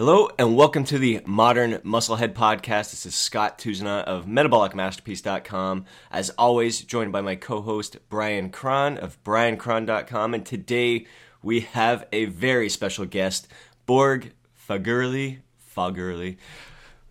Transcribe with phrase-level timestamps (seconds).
[0.00, 2.90] Hello and welcome to the Modern Musclehead Podcast.
[2.90, 5.84] This is Scott Tousignant of MetabolicMasterpiece.com.
[6.10, 10.32] As always, joined by my co-host Brian Krahn of BrianKrahn.com.
[10.32, 11.04] And today
[11.42, 13.46] we have a very special guest,
[13.84, 14.32] Borg
[14.66, 15.40] Fagerli.
[15.76, 16.38] Fagerli.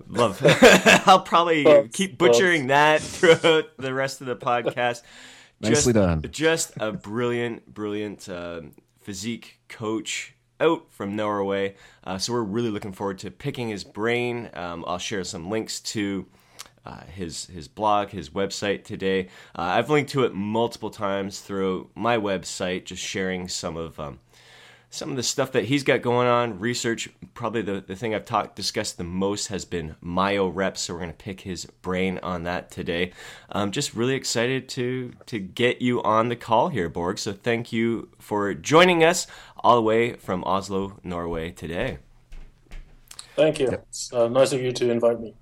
[0.07, 0.41] Love.
[1.05, 5.03] I'll probably keep butchering that throughout the rest of the podcast.
[5.61, 6.25] Nicely just, done.
[6.31, 11.76] Just a brilliant, brilliant um physique coach out from Norway.
[12.04, 14.50] Uh, so we're really looking forward to picking his brain.
[14.54, 16.26] Um, I'll share some links to
[16.86, 19.27] uh, his his blog, his website today.
[19.55, 24.20] Uh, I've linked to it multiple times through my website, just sharing some of um,
[24.90, 26.59] some of the stuff that he's got going on.
[26.59, 30.81] Research, probably the, the thing I've talked discussed the most has been myo reps.
[30.81, 33.12] So we're to pick his brain on that today.
[33.52, 37.20] I'm just really excited to to get you on the call here, Borg.
[37.20, 39.28] So thank you for joining us
[39.63, 42.00] all the way from Oslo, Norway today.
[43.36, 43.70] Thank you.
[43.70, 45.34] It's uh, nice of you to invite me.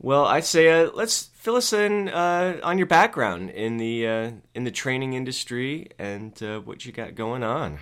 [0.00, 4.30] Well, I'd say uh, let's fill us in uh, on your background in the uh,
[4.54, 7.78] in the training industry and uh, what you got going on.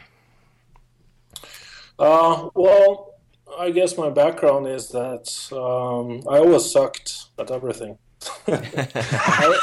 [1.98, 3.14] Uh, well,
[3.58, 7.98] I guess my background is that um, I always sucked at everything.
[8.48, 9.60] I,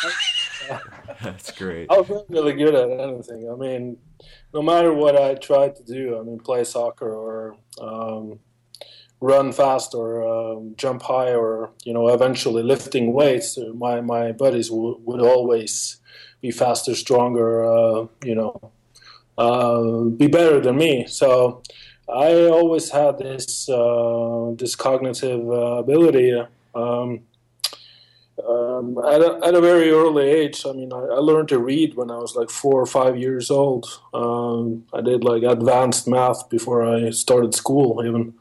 [1.24, 1.92] That's great.
[1.92, 3.50] I was not really good at anything.
[3.52, 3.98] I mean,
[4.54, 8.40] no matter what I tried to do, I mean, play soccer or um,
[9.20, 14.32] run fast or um, jump high or you know, eventually lifting weights, uh, my my
[14.32, 16.00] buddies w- would always
[16.42, 18.72] be faster, stronger, uh, you know,
[19.38, 21.06] uh, be better than me.
[21.08, 21.62] So
[22.10, 26.44] I always had this uh, this cognitive uh, ability.
[26.74, 27.22] Um,
[28.48, 31.96] um, at, a, at a very early age, I mean, I, I learned to read
[31.96, 33.86] when I was like four or five years old.
[34.14, 38.34] Um, I did like advanced math before I started school, even.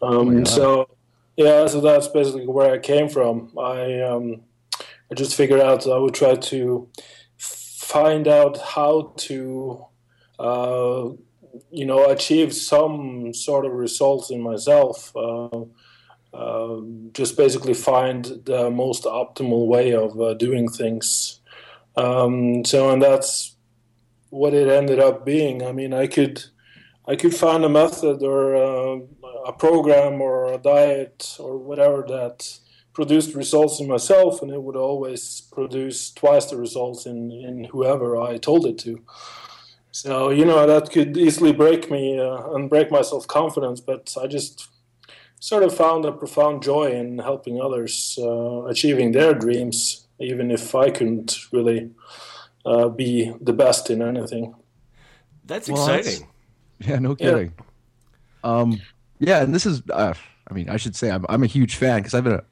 [0.00, 0.48] Um, God.
[0.48, 0.88] so,
[1.36, 3.50] yeah, so that's basically where I came from.
[3.58, 4.42] I um,
[5.10, 6.88] I just figured out I would try to
[7.36, 9.84] find out how to,
[10.38, 11.10] uh,
[11.70, 15.14] you know, achieve some sort of results in myself.
[15.14, 15.64] Uh,
[16.34, 16.80] uh,
[17.12, 21.40] just basically find the most optimal way of uh, doing things.
[21.96, 23.54] Um, so, and that's
[24.30, 25.64] what it ended up being.
[25.64, 26.42] I mean, I could,
[27.06, 28.98] I could find a method or uh,
[29.46, 32.58] a program or a diet or whatever that
[32.94, 38.20] produced results in myself, and it would always produce twice the results in, in whoever
[38.20, 39.02] I told it to.
[39.92, 44.12] So, you know, that could easily break me uh, and break my self confidence, but
[44.20, 44.68] I just
[45.44, 50.74] sort of found a profound joy in helping others uh, achieving their dreams, even if
[50.74, 51.90] I couldn't really
[52.64, 54.54] uh, be the best in anything.
[55.44, 56.28] That's Well, that's- exciting.
[56.80, 57.52] Yeah, no kidding.
[58.42, 58.80] Um,
[59.18, 60.14] yeah, and this is, uh,
[60.50, 62.44] I mean, I should say I'm, I'm a huge fan because I've been, a,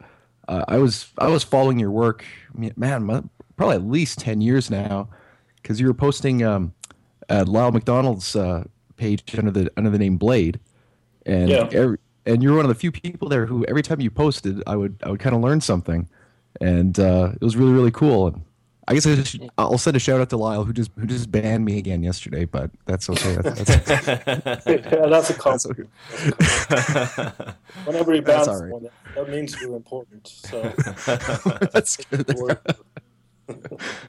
[0.48, 3.22] uh, I was, I was following your work, I mean, man, my,
[3.56, 5.08] probably at least ten years now,
[5.56, 6.72] because you were posting um,
[7.30, 8.64] at Lyle McDonald's uh,
[8.96, 10.60] page under the under the name Blade,
[11.26, 11.68] and Yeah.
[11.72, 14.76] every, and you're one of the few people there who every time you posted, I
[14.76, 16.08] would I would kind of learn something,
[16.60, 18.28] and uh, it was really really cool.
[18.28, 18.42] And
[18.88, 21.30] I guess I just, I'll send a shout out to Lyle who just who just
[21.30, 23.36] banned me again yesterday, but that's okay.
[23.36, 23.88] That's, that's,
[24.66, 25.84] yeah, that's a that's okay.
[27.84, 28.72] Whenever he That's bans all right.
[28.72, 30.26] someone, that means you're important.
[30.26, 30.62] So
[31.72, 32.58] that's good.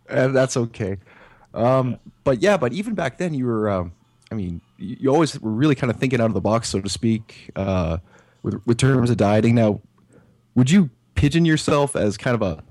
[0.10, 0.98] and that's okay.
[1.54, 3.70] Um, but yeah, but even back then, you were.
[3.70, 3.92] Um,
[4.32, 6.90] I mean, you, always were really kind of thinking out of the box, so to
[6.90, 7.98] speak, uh,
[8.42, 9.56] with with terms of dieting.
[9.56, 9.82] Now,
[10.56, 12.64] would you pigeon yourself as kind of a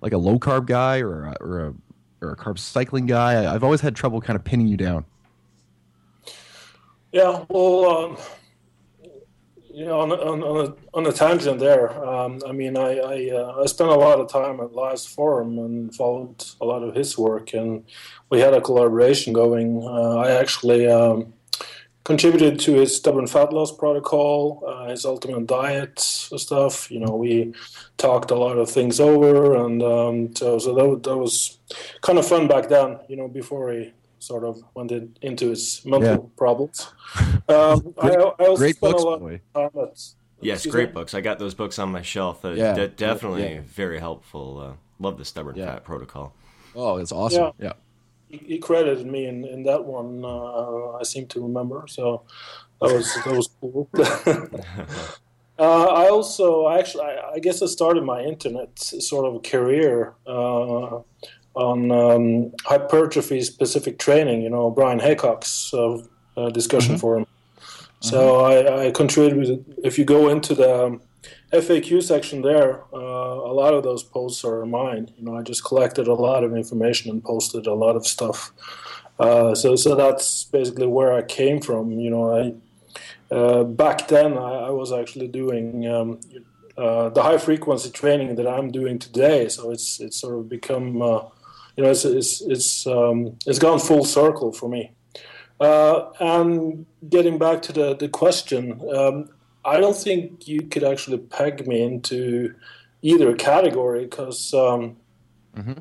[0.00, 1.74] like a low carb guy or a, or a
[2.20, 3.44] or a carb cycling guy?
[3.44, 5.04] I, I've always had trouble kind of pinning you down.
[7.12, 8.16] Yeah, well, um,
[9.74, 13.62] you know, on, on, on, on a tangent there, um, I mean, I I, uh,
[13.62, 17.18] I spent a lot of time at Lyle's Forum and followed a lot of his
[17.18, 17.84] work, and
[18.30, 19.82] we had a collaboration going.
[19.84, 21.34] Uh, I actually um,
[22.04, 26.90] contributed to his stubborn fat loss protocol, uh, his ultimate diet stuff.
[26.90, 27.54] You know, we
[27.96, 31.58] talked a lot of things over, and um, so so that, that was
[32.00, 32.98] kind of fun back then.
[33.08, 36.36] You know, before he sort of went in, into his mental Yeah.
[36.36, 36.88] problems.
[37.48, 38.14] Um, I, I
[38.46, 39.98] also Great spent books, a lot of time at
[40.40, 40.94] Yes, Excuse great me?
[40.94, 41.12] books.
[41.12, 42.44] I got those books on my shelf.
[42.44, 43.60] Uh, Yeah, de- definitely yeah.
[43.66, 44.60] very helpful.
[44.60, 45.66] Uh, love the stubborn Yeah.
[45.66, 46.32] fat protocol.
[46.76, 47.52] Oh, it's awesome.
[47.58, 47.72] Yeah.
[48.32, 48.38] Yeah.
[48.40, 50.24] he, he credited me in, in that one.
[50.24, 52.22] Uh, I seem to remember, so
[52.80, 53.88] that was that was cool.
[55.58, 61.00] uh, I also actually I, I guess I started my internet sort of career uh,
[61.54, 64.42] on um, hypertrophy specific training.
[64.42, 65.98] You know, Bryan Haycock's uh,
[66.36, 67.00] uh, discussion Mhm.
[67.00, 67.26] forum.
[68.00, 69.64] So I, I contributed.
[69.84, 71.02] If you go into the um,
[71.52, 75.10] FAQ section there, uh, a lot of those posts are mine.
[75.18, 78.52] You know, I just collected a lot of information and posted a lot of stuff.
[79.18, 81.92] Uh, so, so that's basically where I came from.
[81.92, 86.20] You know, I uh, back then I, I, was actually doing um,
[86.76, 89.48] uh, the high frequency training that I'm doing today.
[89.48, 91.22] So it's it's sort of become, uh,
[91.76, 94.92] you know, it's it's it's um, it's gone full circle for me.
[95.60, 99.28] Uh, and getting back to the, the question, um,
[99.64, 102.54] I don't think you could actually peg me into
[103.02, 104.96] either category because um,
[105.56, 105.74] mm-hmm.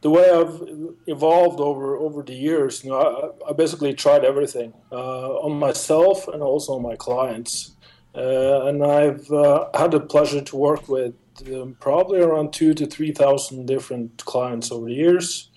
[0.00, 0.62] the way I've
[1.06, 6.28] evolved over over the years, you know, I, I basically tried everything uh, on myself
[6.28, 7.76] and also on my clients,
[8.14, 11.14] uh, and I've uh, had the pleasure to work with
[11.52, 15.50] um, probably around two to three thousand different clients over the years.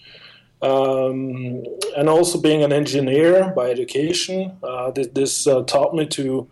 [0.61, 1.63] Um,
[1.95, 6.49] and also being an engineer by education, uh, this, this uh, taught me to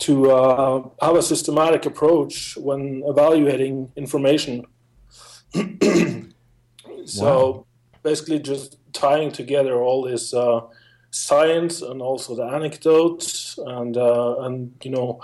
[0.00, 4.66] to uh, have a systematic approach when evaluating information.
[7.04, 7.66] so wow.
[8.02, 10.60] basically, just tying together all this uh,
[11.10, 15.20] science and also the anecdotes and uh, and you know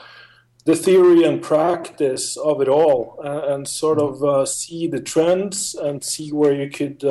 [0.65, 6.05] the theory and practice of it all, and sort of uh, see the trends and
[6.05, 7.03] see where you could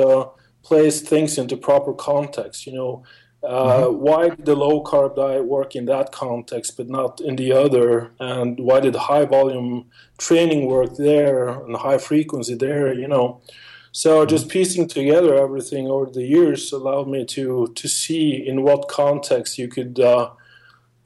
[0.62, 2.66] place things into proper context.
[2.66, 3.02] You know,
[3.46, 3.98] uh, mm-hmm.
[3.98, 8.10] why did the low carb diet work in that context but not in the other?
[8.18, 9.86] And why did high volume
[10.18, 12.92] training work there and high frequency there?
[12.92, 13.40] You know,
[13.92, 14.28] so mm-hmm.
[14.28, 19.58] just piecing together everything over the years allowed me to to see in what context
[19.58, 20.30] you could uh,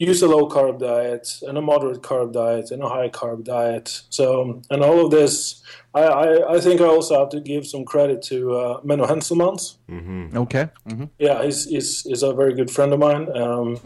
[0.01, 4.01] use a low carb diet and a moderate carb diet and a high carb diet.
[4.09, 5.63] So, and all of this,
[5.95, 9.77] I, I, I think I also have to give some credit to uh, Menno Henselmans.
[9.91, 10.39] Mm-hmm.
[10.39, 10.69] Okay.
[10.89, 11.05] Mm-hmm.
[11.19, 13.29] Yeah, he's, he's, he's, a very good friend of mine.
[13.37, 13.79] Um,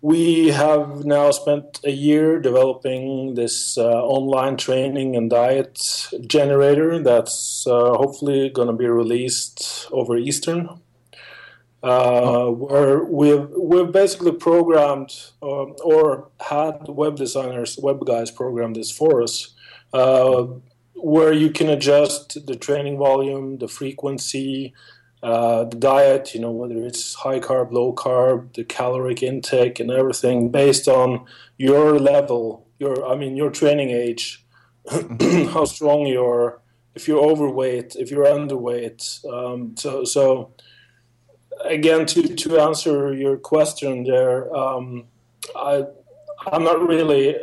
[0.00, 5.78] we have now spent a year developing this uh, online training and diet
[6.26, 10.80] generator that's uh, hopefully going to be released over Eastern
[11.82, 18.90] uh, where we've we've basically programmed uh, or had web designers, web guys program this
[18.90, 19.54] for us,
[19.92, 20.46] uh,
[20.94, 24.74] where you can adjust the training volume, the frequency,
[25.22, 26.34] uh, the diet.
[26.34, 31.24] You know whether it's high carb, low carb, the caloric intake, and everything based on
[31.56, 34.44] your level, your I mean your training age,
[34.90, 36.60] how strong you are,
[36.94, 39.24] if you're overweight, if you're underweight.
[39.24, 40.52] Um, so so
[41.64, 45.04] again, to, to answer your question there, um,
[45.54, 45.86] I,
[46.46, 47.36] I'm not really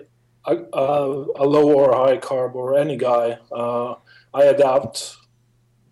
[0.45, 3.37] a, a, a, low or high carb or any guy.
[3.51, 3.95] Uh,
[4.33, 5.17] I adapt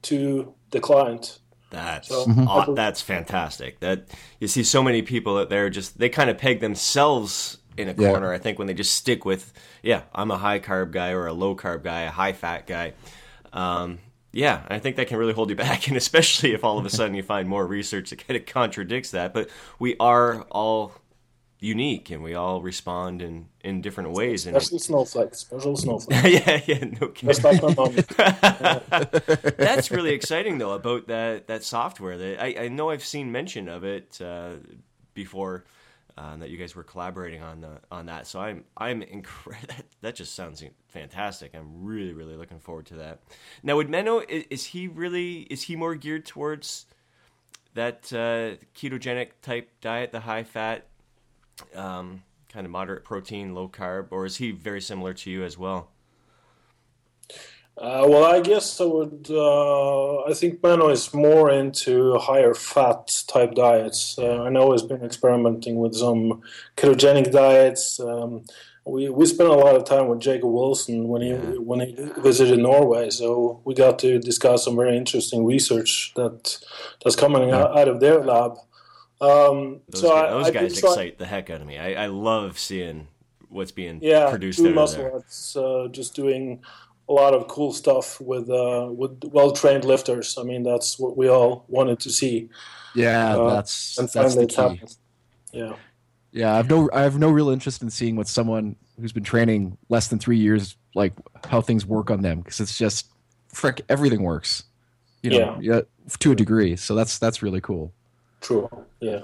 [0.03, 1.39] to the client.
[1.71, 2.73] That's so, mm-hmm.
[2.73, 3.79] that's fantastic.
[3.81, 4.07] That
[4.39, 7.93] you see so many people out there just they kind of peg themselves in a
[7.93, 8.29] corner.
[8.29, 8.35] Yeah.
[8.35, 9.51] I think when they just stick with,
[9.83, 12.93] yeah, I'm a high carb guy or a low carb guy, a high fat guy.
[13.51, 13.99] Um,
[14.35, 16.89] yeah, I think that can really hold you back, and especially if all of a
[16.89, 19.33] sudden you find more research that kind of contradicts that.
[19.33, 19.49] But
[19.79, 20.91] we are all
[21.61, 24.41] unique, and we all respond in, in different ways.
[24.41, 26.21] Special and snowflake, special snowflake.
[26.25, 27.29] yeah, yeah, no kidding.
[29.57, 32.17] That's really exciting though about that that software.
[32.17, 34.55] That I, I know I've seen mention of it uh,
[35.13, 35.63] before
[36.17, 38.27] uh, that you guys were collaborating on the, on that.
[38.27, 39.67] So I'm I'm incredible.
[39.75, 41.53] That, that, just sounds fantastic.
[41.55, 43.19] I'm really really looking forward to that.
[43.63, 46.85] Now, with Menno, is, is he really is he more geared towards
[47.73, 50.87] that uh, ketogenic type diet, the high fat,
[51.75, 55.57] um, kind of moderate protein, low carb, or is he very similar to you as
[55.57, 55.89] well?
[57.77, 59.27] Uh, well, I guess I would.
[59.29, 64.17] Uh, I think Menno is more into higher fat type diets.
[64.17, 66.41] Uh, I know he's been experimenting with some
[66.77, 67.99] ketogenic diets.
[67.99, 68.45] Um,
[68.85, 71.57] we we spent a lot of time with Jacob Wilson when he yeah.
[71.57, 76.59] when he visited Norway, so we got to discuss some very interesting research that
[77.03, 77.63] that's coming yeah.
[77.63, 78.57] out, of their lab.
[79.19, 81.77] Um, those so guys, I, those guys excite the heck out of me.
[81.77, 83.07] I, I love seeing
[83.49, 85.23] what's being yeah, produced out muscle
[85.55, 85.63] there.
[85.63, 86.61] Uh, just doing
[87.07, 90.37] a lot of cool stuff with uh, with well trained lifters.
[90.37, 92.49] I mean, that's what we all wanted to see.
[92.95, 94.55] Yeah, uh, that's and that's the key.
[94.55, 94.95] Happened.
[95.51, 95.75] Yeah,
[96.31, 96.55] yeah.
[96.55, 100.07] I've no I have no real interest in seeing what someone who's been training less
[100.07, 101.13] than three years like
[101.45, 103.07] how things work on them because it's just
[103.49, 104.63] frick everything works.
[105.21, 105.75] You know, yeah.
[105.75, 105.81] yeah,
[106.19, 106.75] to a degree.
[106.75, 107.93] So that's that's really cool.
[108.41, 108.69] True.
[108.99, 109.21] Yeah.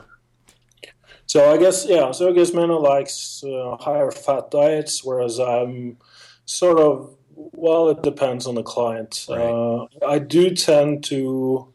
[1.26, 2.12] So I guess yeah.
[2.12, 5.98] So I guess Menno likes uh, higher fat diets, whereas I'm
[6.46, 7.16] sort of
[7.54, 9.26] well, it depends on the client.
[9.30, 9.40] Right.
[9.40, 11.72] Uh, I do tend to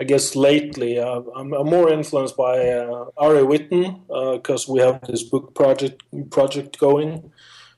[0.00, 4.00] I guess lately uh, I'm, I'm, more influenced by uh, Ari Whitten
[4.36, 7.32] because uh, we have this book project project going,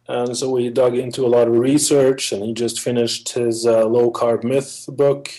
[0.06, 2.32] and so we dug into a lot of research.
[2.32, 5.30] And he just finished his uh, low carb myth book.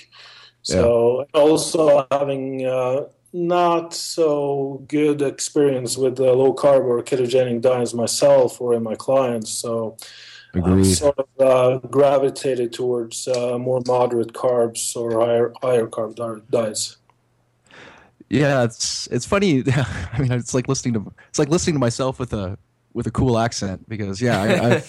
[0.64, 1.40] So yeah.
[1.40, 3.02] also having uh,
[3.32, 9.52] not so good experience with low carb or ketogenic diets myself or in my clients.
[9.52, 9.98] So
[10.54, 10.84] Agreed.
[10.86, 16.16] sort of uh, gravitated towards uh, more moderate carbs or higher higher carb
[16.50, 16.98] diets.
[18.30, 19.64] Yeah, it's it's funny.
[20.14, 22.58] I mean, it's like listening to it's like listening to myself with a
[22.94, 24.82] with a cool accent because yeah,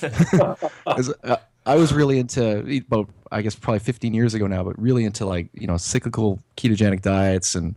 [0.87, 4.81] I, I, I was really into about I guess probably 15 years ago now, but
[4.81, 7.75] really into like you know cyclical ketogenic diets and.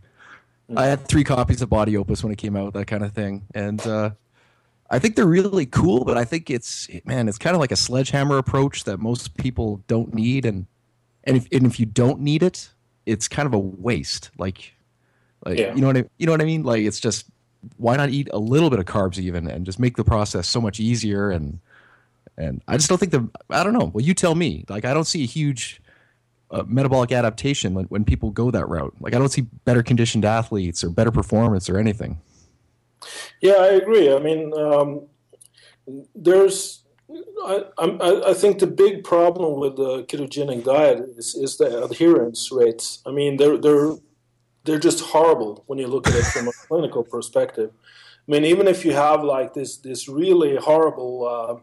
[0.76, 3.44] I had three copies of Body Opus when it came out, that kind of thing,
[3.54, 4.10] and uh,
[4.88, 7.76] I think they're really cool, but I think it's man, it's kind of like a
[7.76, 10.66] sledgehammer approach that most people don't need, and
[11.24, 12.70] and if and if you don't need it,
[13.04, 14.30] it's kind of a waste.
[14.38, 14.74] Like,
[15.44, 15.74] like yeah.
[15.74, 16.62] you know what I you know what I mean?
[16.62, 17.26] Like it's just
[17.78, 20.60] why not eat a little bit of carbs even and just make the process so
[20.60, 21.58] much easier and
[22.38, 23.90] and I just don't think the I don't know.
[23.92, 24.64] Well, you tell me.
[24.68, 25.80] Like I don't see a huge
[26.50, 28.94] uh, metabolic adaptation when, when people go that route.
[29.00, 32.20] Like I don't see better conditioned athletes or better performance or anything.
[33.40, 34.12] Yeah, I agree.
[34.12, 35.06] I mean, um,
[36.14, 36.84] there's,
[37.44, 42.50] I, I, I, think the big problem with the ketogenic diet is, is the adherence
[42.50, 43.02] rates.
[43.06, 43.92] I mean, they're they're
[44.64, 47.70] they're just horrible when you look at it from a clinical perspective.
[48.26, 51.62] I mean, even if you have like this this really horrible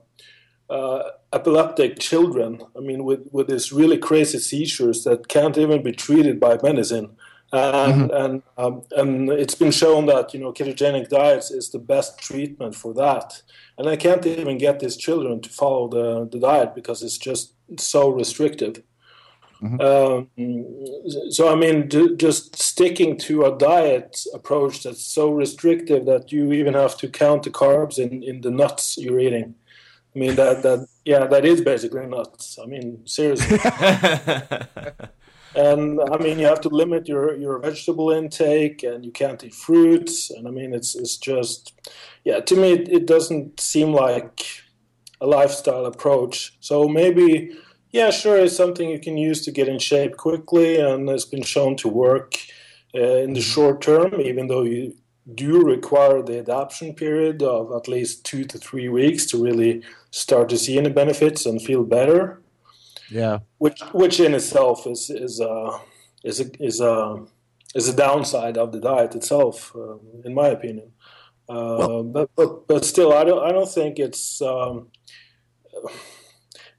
[0.70, 5.84] uh, uh, epileptic children, I mean, with with this really crazy seizures that can't even
[5.84, 7.18] be treated by medicine
[7.54, 8.26] and mm-hmm.
[8.26, 12.76] and um, and it's been shown that you know ketogenic diets is the best treatment
[12.76, 13.42] for that.
[13.78, 17.54] And I can't even get these children to follow the, the diet because it's just
[17.78, 18.82] so restrictive.
[19.62, 19.82] Mm-hmm.
[19.82, 26.32] Um, so I mean, d- just sticking to a diet approach that's so restrictive that
[26.32, 29.56] you even have to count the carbs in, in the nuts you're eating.
[30.16, 32.58] I mean that that yeah, that is basically nuts.
[32.62, 33.60] I mean, seriously.
[35.56, 39.54] and I mean you have to limit your your vegetable intake, and you can't eat
[39.54, 41.74] fruits, and I mean it's it's just
[42.24, 44.46] yeah to me it, it doesn't seem like
[45.22, 46.56] a lifestyle approach.
[46.60, 47.56] So maybe
[47.92, 51.44] yeah sure it's something you can use to get in shape quickly, and it's been
[51.44, 52.36] shown to work
[52.96, 54.96] uh, in the short term, even though you
[55.36, 59.82] do require the adaptation period of at least two to three weeks to really
[60.12, 62.43] start to see any benefits and feel better.
[63.14, 63.40] Yeah.
[63.60, 65.80] Which which in itself is is a
[66.24, 67.26] is a is a
[67.76, 70.92] is a downside of the diet itself, uh, in my opinion.
[71.48, 74.88] Uh, well, but, but but still, I don't I don't think it's um,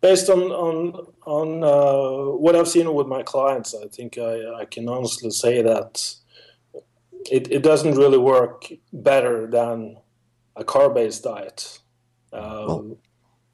[0.00, 3.73] based on on on uh, what I've seen with my clients.
[3.75, 6.17] I think I, I can honestly say that
[7.31, 9.99] it, it doesn't really work better than
[10.57, 11.79] a carb based diet
[12.33, 12.99] um, well,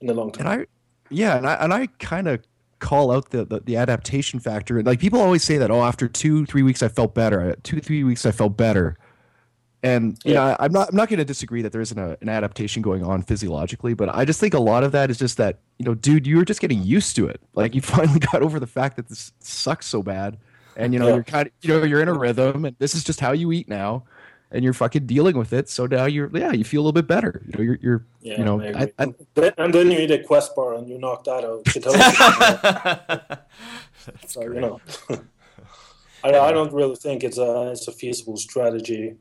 [0.00, 0.46] in the long term.
[0.46, 0.66] And I
[1.10, 2.40] yeah, and I and I kind of
[2.80, 4.82] call out the, the, the adaptation factor.
[4.82, 7.54] Like people always say that, oh, after two three weeks I felt better.
[7.62, 8.98] Two three weeks I felt better.
[9.82, 10.50] And you yeah.
[10.50, 13.02] know, I'm not I'm not going to disagree that there isn't a, an adaptation going
[13.02, 15.94] on physiologically, but I just think a lot of that is just that you know,
[15.94, 17.40] dude, you were just getting used to it.
[17.54, 20.36] Like you finally got over the fact that this sucks so bad,
[20.76, 21.14] and you know, yeah.
[21.14, 23.52] you're kind of you know you're in a rhythm, and this is just how you
[23.52, 24.04] eat now
[24.52, 25.68] and you're fucking dealing with it.
[25.68, 27.42] So now you're, yeah, you feel a little bit better.
[27.46, 29.14] You know, you're, you're yeah, you know, I, I,
[29.58, 31.62] and then you eat a Quest bar and you're knocked out of
[34.26, 34.80] so, you know,
[36.24, 39.14] I, I don't really think it's a, it's a feasible strategy.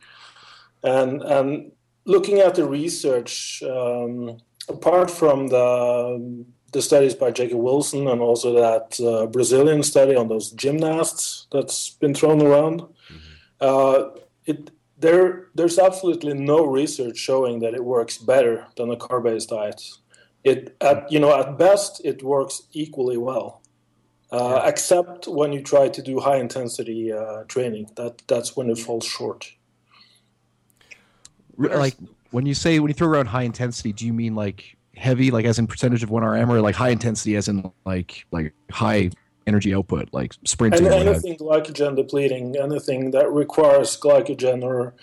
[0.84, 1.72] And, and
[2.06, 8.54] looking at the research, um, apart from the, the studies by Jacob Wilson and also
[8.54, 13.18] that uh, Brazilian study on those gymnasts that's been thrown around, mm-hmm.
[13.60, 14.10] uh,
[14.46, 19.82] it there there's absolutely no research showing that it works better than a carb-based diet.
[20.44, 23.62] It at you know at best it works equally well,
[24.32, 24.70] uh, yeah.
[24.70, 27.90] except when you try to do high intensity uh, training.
[27.96, 29.52] That that's when it falls short.
[31.58, 31.96] Like
[32.32, 35.46] when you say when you throw around high intensity, do you mean like heavy, like
[35.46, 39.12] as in percentage of one RM, or like high intensity as in like like high
[39.50, 40.86] energy output, like sprinting.
[40.86, 44.94] And anything glycogen depleting, anything that requires glycogen or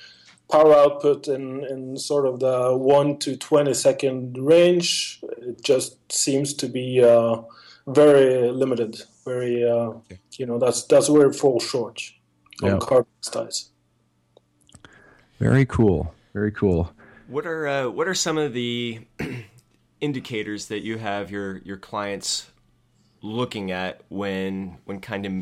[0.50, 6.54] power output in, in sort of the 1 to 20 second range, it just seems
[6.54, 7.42] to be uh,
[7.86, 9.02] very limited.
[9.24, 9.92] Very, uh,
[10.38, 12.00] you know, that's that's where it falls short
[12.62, 12.78] on yeah.
[12.78, 13.70] carb ties.
[15.40, 16.14] Very cool.
[16.32, 16.92] Very cool.
[17.28, 19.00] What are uh, what are some of the
[20.00, 22.46] indicators that you have your your clients
[23.26, 25.32] looking at when when kind of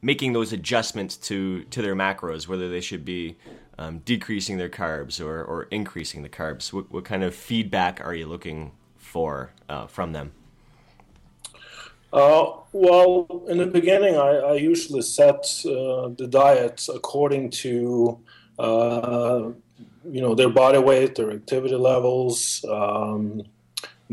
[0.00, 3.36] making those adjustments to to their macros, whether they should be
[3.78, 6.72] um, decreasing their carbs or, or increasing the carbs?
[6.72, 10.32] What, what kind of feedback are you looking for uh, from them?
[12.12, 18.20] Uh, well, in the beginning, I, I usually set uh, the diet according to
[18.58, 19.50] uh,
[20.04, 23.42] you know their body weight, their activity levels, um,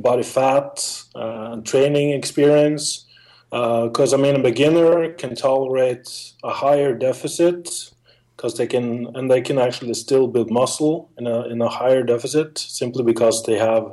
[0.02, 3.06] body fat, uh, training experience.
[3.50, 7.92] Because uh, I mean, a beginner can tolerate a higher deficit
[8.36, 12.04] because they can and they can actually still build muscle in a in a higher
[12.04, 13.92] deficit simply because they have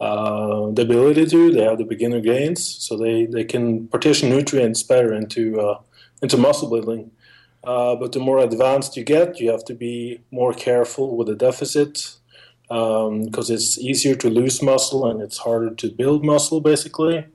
[0.00, 1.52] uh, the ability to.
[1.52, 5.80] They have the beginner gains, so they, they can partition nutrients better into uh,
[6.22, 7.10] into muscle building.
[7.62, 11.36] Uh, but the more advanced you get, you have to be more careful with the
[11.36, 12.16] deficit
[12.72, 17.26] because um, it's easier to lose muscle and it's harder to build muscle, basically.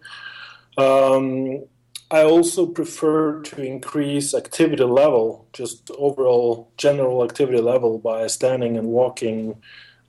[0.77, 1.65] Um,
[2.09, 8.87] I also prefer to increase activity level, just overall general activity level, by standing and
[8.87, 9.61] walking,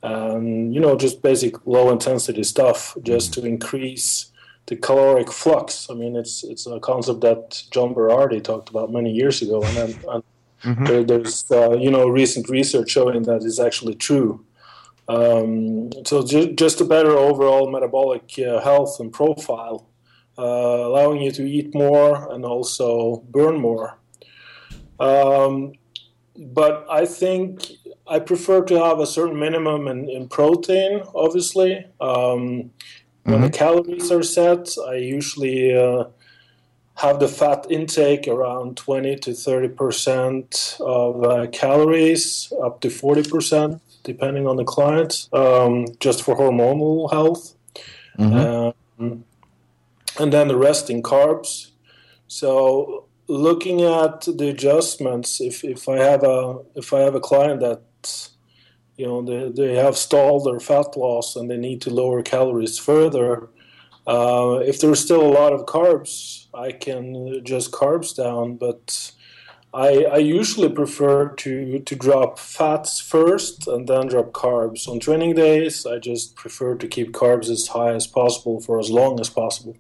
[0.03, 4.31] um, you know, just basic low intensity stuff, just to increase
[4.67, 5.91] the caloric flux.
[5.91, 9.95] I mean, it's it's a concept that John Berardi talked about many years ago, and,
[10.09, 10.23] and
[10.63, 10.85] mm-hmm.
[10.85, 14.45] there, there's uh, you know recent research showing that is actually true.
[15.09, 19.89] Um, so ju- just a better overall metabolic uh, health and profile,
[20.39, 23.99] uh, allowing you to eat more and also burn more.
[25.01, 25.73] Um,
[26.37, 27.73] but I think
[28.07, 31.87] I prefer to have a certain minimum in, in protein, obviously.
[32.01, 32.71] Um,
[33.25, 33.43] when mm-hmm.
[33.45, 36.05] the calories are set, I usually uh,
[36.97, 43.29] have the fat intake around 20 to 30 percent of uh, calories, up to 40
[43.29, 47.55] percent, depending on the client, um, just for hormonal health.
[48.19, 49.05] Mm-hmm.
[49.05, 49.25] Um,
[50.19, 51.71] and then the rest in carbs.
[52.27, 57.61] So looking at the adjustments, if, if I have a if I have a client
[57.61, 57.83] that
[58.99, 62.79] you know they, they have stalled their fat loss and they need to lower calories
[62.79, 63.49] further
[64.07, 69.13] uh, if there's still a lot of carbs i can adjust carbs down but
[69.75, 74.89] I, I usually prefer to, to drop fats first and then drop carbs.
[74.89, 78.91] On training days, I just prefer to keep carbs as high as possible for as
[78.91, 79.77] long as possible.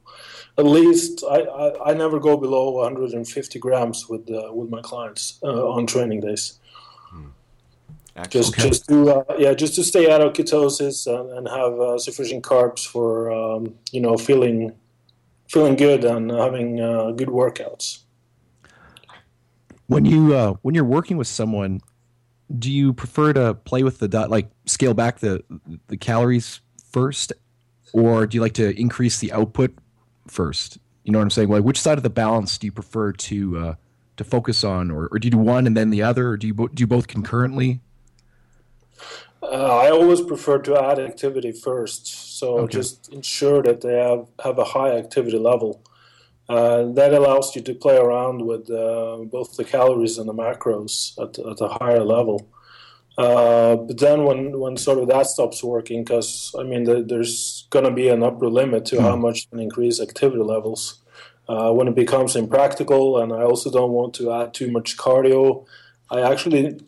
[0.58, 5.38] At least I, I, I never go below 150 grams with uh, with my clients
[5.42, 6.58] uh, on training days.
[8.30, 8.68] Just, okay.
[8.68, 12.42] just to uh, yeah, just to stay out of ketosis and, and have uh, sufficient
[12.42, 14.72] carbs for um, you know feeling
[15.48, 18.00] feeling good and having uh, good workouts.
[19.88, 21.80] When you uh, when you're working with someone,
[22.56, 25.42] do you prefer to play with the dot like scale back the
[25.88, 26.60] the calories
[26.92, 27.32] first,
[27.92, 29.74] or do you like to increase the output
[30.26, 30.78] first?
[31.04, 31.48] You know what I'm saying?
[31.48, 33.74] Like, which side of the balance do you prefer to uh,
[34.18, 36.46] to focus on, or, or do you do one and then the other, or do
[36.46, 37.80] you bo- do you both concurrently?
[39.42, 42.06] Uh, I always prefer to add activity first,
[42.38, 42.72] so okay.
[42.72, 45.80] just ensure that they have, have a high activity level.
[46.48, 51.12] Uh, that allows you to play around with uh, both the calories and the macros
[51.18, 52.48] at, at a higher level.
[53.18, 57.66] Uh, but then when, when sort of that stops working, because I mean the, there's
[57.70, 59.00] going to be an upper limit to mm.
[59.00, 59.22] how hmm.
[59.22, 61.00] much you can increase activity levels.
[61.48, 65.66] Uh, when it becomes impractical, and I also don't want to add too much cardio,
[66.10, 66.78] I actually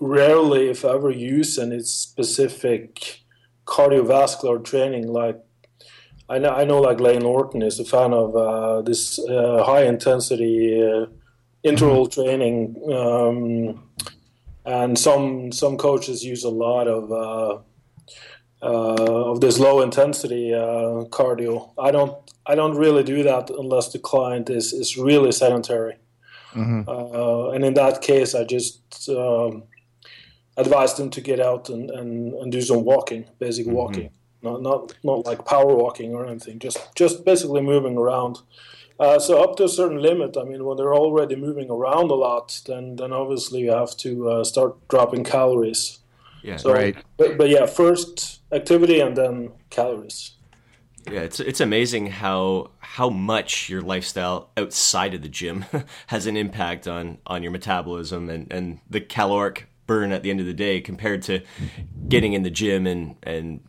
[0.00, 3.20] rarely, if ever, use any specific
[3.66, 5.08] cardiovascular training.
[5.08, 5.43] Like
[6.34, 9.84] I know, I know, like Layne Norton is a fan of uh, this uh, high
[9.84, 11.06] intensity uh,
[11.62, 12.22] interval mm-hmm.
[12.22, 12.58] training,
[12.92, 13.88] um,
[14.64, 17.12] and some some coaches use a lot of.
[17.12, 17.58] Uh,
[18.62, 22.16] uh, of this low intensity uh, cardio, I don't.
[22.46, 25.96] I don't really do that unless the client is, is really sedentary.
[26.54, 27.54] Mm-hmm.
[27.54, 29.64] and in that case, I just um,
[30.56, 33.74] advise them to get out and, and, and do some walking, basic mm-hmm.
[33.74, 34.10] walking,
[34.44, 38.38] not not not like power walking or anything, just just basically moving around.
[39.00, 42.14] Uh, so up to a certain limit, I mean, when they're already moving around a
[42.14, 45.98] lot, then then obviously you have to uh, start dropping calories.
[46.42, 46.96] Yeah, so, right.
[47.16, 50.32] But, but yeah, first activity and then calories.
[51.10, 55.64] Yeah, it's it's amazing how how much your lifestyle outside of the gym
[56.06, 60.40] has an impact on on your metabolism and and the caloric burn at the end
[60.40, 61.40] of the day compared to
[62.08, 63.60] getting in the gym and and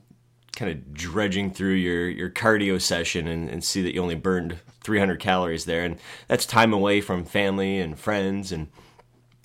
[0.55, 4.57] kind of dredging through your your cardio session and, and see that you only burned
[4.81, 8.67] 300 calories there and that's time away from family and friends and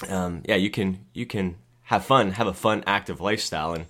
[0.08, 3.86] um, yeah you can you can have fun have a fun active lifestyle and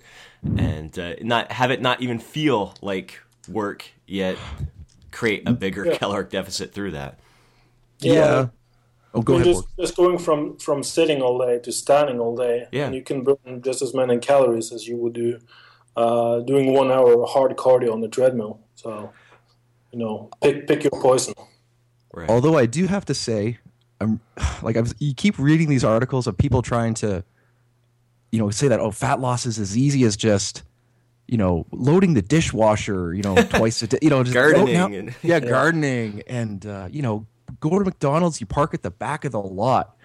[0.57, 4.37] and uh, not have it not even feel like work yet
[5.11, 5.97] create a bigger yeah.
[5.97, 7.19] caloric deficit through that
[8.01, 8.47] yeah.
[9.13, 9.55] Oh, go I mean, ahead.
[9.55, 12.85] just, just going from from sitting all day to standing all day, Yeah.
[12.85, 15.39] and you can burn just as many calories as you would do
[15.95, 18.59] uh, doing one hour of hard cardio on the treadmill.
[18.75, 19.11] So,
[19.91, 21.33] you know, pick pick your poison.
[22.13, 22.29] Right.
[22.29, 23.59] Although I do have to say,
[23.99, 24.19] I'm
[24.61, 27.23] like I'm, you keep reading these articles of people trying to,
[28.31, 30.63] you know, say that oh, fat loss is as easy as just,
[31.27, 34.87] you know, loading the dishwasher, you know, twice a day, you know, just Gardening now-
[34.87, 37.25] and- yeah, gardening, and uh, you know,
[37.59, 39.95] go to McDonald's, you park at the back of the lot,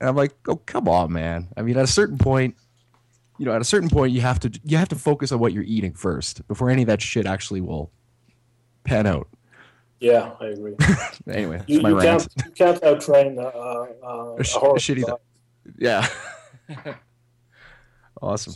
[0.00, 1.48] and I'm like, oh, come on, man.
[1.56, 2.56] I mean, at a certain point.
[3.40, 5.54] You know, at a certain point, you have to you have to focus on what
[5.54, 7.90] you're eating first before any of that shit actually will
[8.84, 9.28] pan out.
[9.98, 10.74] Yeah, I agree.
[11.26, 12.28] Anyway, You, my you rant.
[12.36, 14.82] can't you can't outtrain uh, uh, A a sh- a horse.
[14.86, 15.22] shitty but
[15.78, 16.06] Yeah.
[18.22, 18.54] awesome.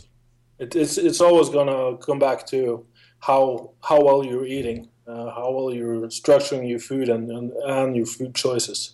[0.59, 2.85] It, it's it's always gonna come back to
[3.21, 7.95] how how well you're eating, uh, how well you're structuring your food and, and, and
[7.95, 8.93] your food choices.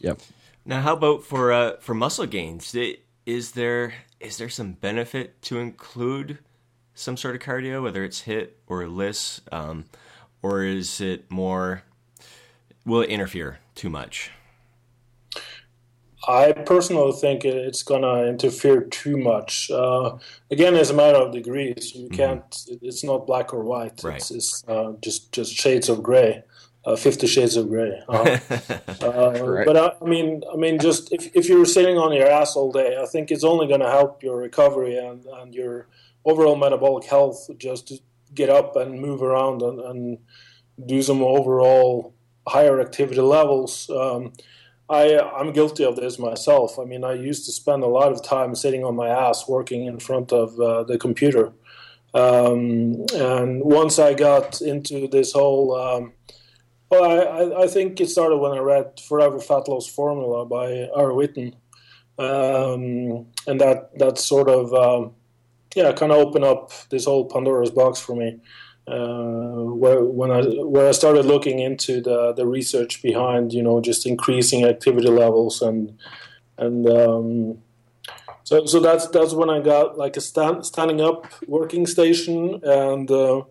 [0.00, 0.20] Yep.
[0.64, 2.74] Now, how about for uh, for muscle gains?
[3.26, 3.94] Is there
[4.24, 6.38] is there some benefit to include
[6.94, 9.84] some sort of cardio, whether it's HIIT or LISS, um,
[10.42, 11.82] or is it more
[12.86, 14.30] will it interfere too much?
[16.26, 19.70] I personally think it's gonna interfere too much.
[19.70, 20.16] Uh,
[20.50, 21.94] again, it's a matter of degrees.
[21.94, 22.42] You can't.
[22.80, 24.02] It's not black or white.
[24.02, 24.16] Right.
[24.16, 26.42] It's, it's uh, just just shades of gray.
[26.86, 27.98] Uh, Fifty Shades of Gray.
[28.08, 28.12] Uh,
[29.02, 29.66] uh, Correct.
[29.66, 32.70] but I, I mean, I mean, just if, if you're sitting on your ass all
[32.70, 35.88] day, I think it's only going to help your recovery and, and your
[36.26, 37.48] overall metabolic health.
[37.56, 37.98] Just to
[38.34, 40.18] get up and move around and, and
[40.84, 42.14] do some overall
[42.46, 43.88] higher activity levels.
[43.90, 44.32] Um,
[44.88, 46.78] I I'm guilty of this myself.
[46.78, 49.86] I mean, I used to spend a lot of time sitting on my ass working
[49.86, 51.52] in front of uh, the computer.
[52.12, 56.12] Um, and once I got into this whole, um,
[57.00, 61.14] well, I, I, think it started when I read Forever Fat Loss Formula by Ari
[61.14, 61.54] Whitten.
[62.18, 65.12] Um, and that, that sort of, um,
[65.74, 68.40] yeah, kind of opened up this whole Pandora's box for me.
[68.86, 73.80] Uh, where when I where I started looking into the the research behind you know
[73.80, 75.98] just increasing activity levels and
[76.58, 77.62] and um,
[78.42, 83.10] so so that's that's when I got like a stand, standing up working station and
[83.10, 83.44] uh,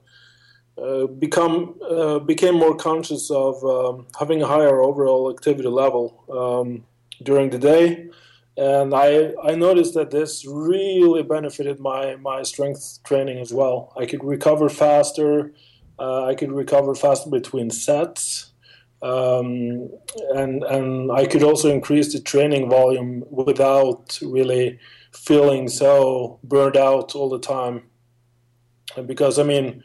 [0.78, 6.84] uh, become uh, became more conscious of um, having a higher overall activity level um,
[7.24, 8.10] during the day
[8.56, 13.92] and I, I noticed that this really benefited my, my strength training as well.
[13.98, 15.54] I could recover faster.
[15.98, 18.52] Uh, I could recover faster between sets,
[19.02, 19.90] um,
[20.36, 24.80] and and I could also increase the training volume without really
[25.12, 27.84] feeling so burned out all the time.
[29.06, 29.84] Because I mean,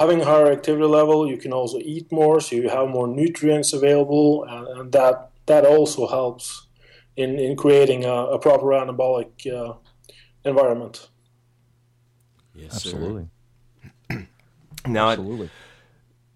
[0.00, 3.74] having a higher activity level, you can also eat more, so you have more nutrients
[3.74, 6.68] available, and, and that that also helps
[7.16, 9.74] in, in creating a, a proper anabolic uh,
[10.44, 11.10] environment.
[12.54, 13.28] Yes, Absolutely.
[14.10, 14.26] Sir.
[14.86, 15.50] Now, Absolutely.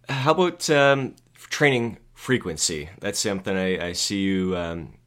[0.07, 1.15] how about um,
[1.49, 2.91] training frequency?
[3.01, 4.55] That's something I, I see you.
[4.55, 4.99] Um,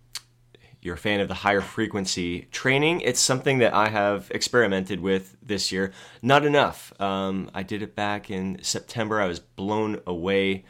[0.88, 3.02] you're a fan of the higher frequency training.
[3.02, 5.92] It's something that I have experimented with this year.
[6.22, 6.94] Not enough.
[7.00, 9.20] Um, I did it back in September.
[9.20, 10.64] I was blown away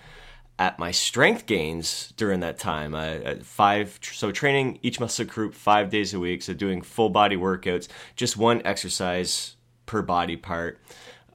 [0.57, 2.95] at my strength gains during that time.
[2.95, 6.41] I, I- five, so training each muscle group five days a week.
[6.41, 10.81] So doing full body workouts, just one exercise per body part.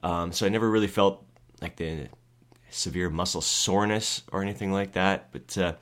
[0.03, 1.25] Um, so I never really felt
[1.61, 2.09] like the
[2.69, 5.31] severe muscle soreness or anything like that.
[5.31, 5.73] But uh,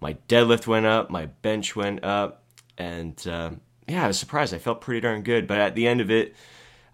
[0.00, 2.39] my deadlift went up, my bench went up,
[2.80, 3.50] and uh,
[3.86, 4.54] yeah, I was surprised.
[4.54, 5.46] I felt pretty darn good.
[5.46, 6.34] But at the end of it,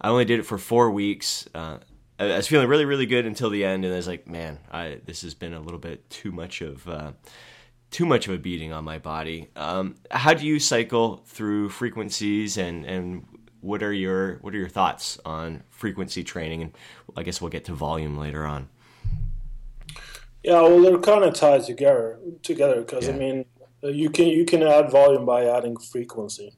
[0.00, 1.48] I only did it for four weeks.
[1.54, 1.78] Uh,
[2.18, 5.00] I was feeling really, really good until the end, and I was like, man, I,
[5.04, 7.12] this has been a little bit too much of uh,
[7.90, 9.48] too much of a beating on my body.
[9.54, 13.24] Um, how do you cycle through frequencies, and and
[13.60, 16.62] what are your what are your thoughts on frequency training?
[16.62, 16.72] And
[17.16, 18.70] I guess we'll get to volume later on.
[20.42, 23.44] Yeah, well, they're kind of tied together together because I mean,
[23.88, 26.52] you can you can add volume by adding frequency,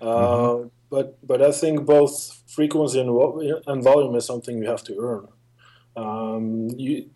[0.00, 0.58] uh,
[0.90, 3.10] but but I think both frequency and,
[3.66, 5.28] and volume is something you have to earn.
[5.96, 7.08] Um, you,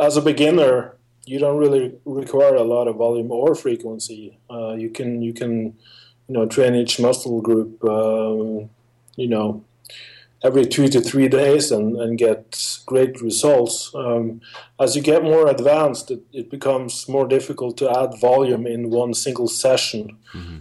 [0.00, 4.38] as a beginner, you don't really require a lot of volume or frequency.
[4.50, 5.76] Uh, you can you can
[6.28, 7.82] you know train each muscle group.
[7.84, 8.70] Um,
[9.16, 9.64] you know
[10.42, 13.90] every two to three days and, and get great results.
[13.94, 14.40] Um,
[14.78, 19.14] as you get more advanced, it, it becomes more difficult to add volume in one
[19.14, 20.16] single session.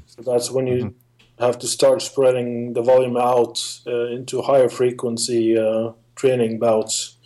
[0.06, 0.96] So that's when you
[1.40, 7.18] have to start spreading the volume out uh, into higher frequency uh, training bouts.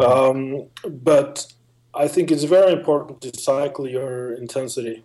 [0.00, 1.52] Um, but
[1.92, 5.04] I think it's very important to cycle your intensity.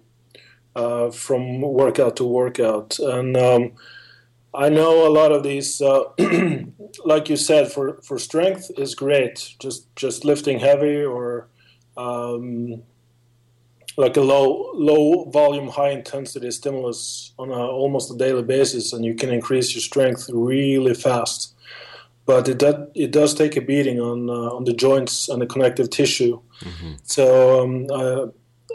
[0.77, 2.99] uh, from workout to workout.
[2.99, 3.71] And um,
[4.53, 6.03] I know a lot of these, uh,
[7.05, 9.53] like you said, for, for strength is great.
[9.59, 11.47] Just just lifting heavy or
[11.95, 12.81] um,
[13.97, 19.03] like a low low volume, high intensity stimulus on a, almost a daily basis, and
[19.03, 21.55] you can increase your strength really fast.
[22.25, 25.47] But it does it does take a beating on uh, on the joints and the
[25.47, 26.39] connective tissue.
[26.61, 26.93] Mm-hmm.
[27.03, 28.27] So um, uh,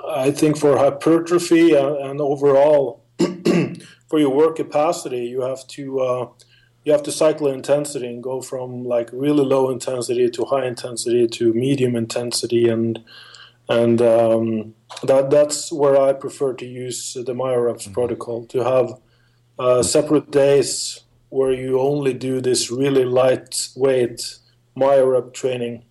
[0.09, 3.05] I think for hypertrophy and, and overall
[4.13, 6.29] for your work capacity, you have to uh,
[6.85, 11.27] you have to cycle intensity and go from like really low intensity to high intensity
[11.29, 13.03] to medium intensity, and
[13.71, 17.95] and um, that that's where I prefer to use the MyoReps mm-hmm.
[17.95, 19.01] protocol to have
[19.59, 24.21] uh, separate days where you only do this really lightweight
[24.77, 25.85] MyoRep training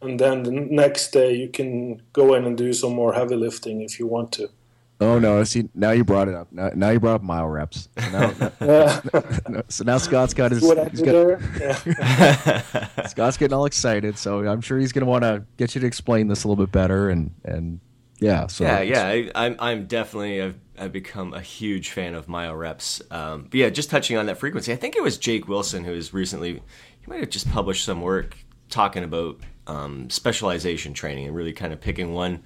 [0.00, 3.82] and then the next day you can go in and do some more heavy lifting
[3.82, 4.48] if you want to.
[5.04, 5.44] Oh no!
[5.44, 6.50] See, now you brought it up.
[6.50, 7.88] Now, now you brought up MyoReps.
[7.98, 10.62] So now, so now Scott's got his.
[10.62, 13.06] What he's got, yeah.
[13.06, 15.86] Scott's getting all excited, so I'm sure he's going to want to get you to
[15.86, 17.80] explain this a little bit better, and and
[18.18, 18.46] yeah.
[18.46, 22.26] So yeah, yeah, I, am I'm, I'm definitely I've, I've become a huge fan of
[22.26, 23.12] MyoReps.
[23.12, 25.92] Um, but yeah, just touching on that frequency, I think it was Jake Wilson who
[25.92, 28.36] was recently he might have just published some work
[28.70, 32.42] talking about um, specialization training and really kind of picking one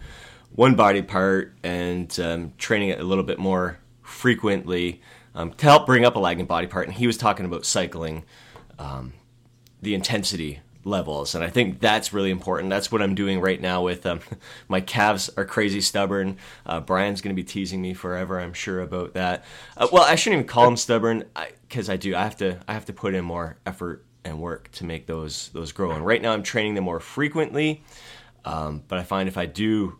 [0.50, 5.00] one body part and um, training it a little bit more frequently
[5.34, 6.86] um, to help bring up a lagging body part.
[6.86, 8.24] And he was talking about cycling
[8.78, 9.12] um,
[9.80, 12.70] the intensity levels, and I think that's really important.
[12.70, 14.20] That's what I'm doing right now with um,
[14.68, 16.38] my calves are crazy stubborn.
[16.66, 19.44] Uh, Brian's going to be teasing me forever, I'm sure about that.
[19.76, 21.24] Uh, well, I shouldn't even call him stubborn
[21.68, 22.16] because I, I do.
[22.16, 22.58] I have to.
[22.66, 25.92] I have to put in more effort and work to make those those grow.
[25.92, 27.84] And right now, I'm training them more frequently.
[28.44, 29.98] Um, but I find if I do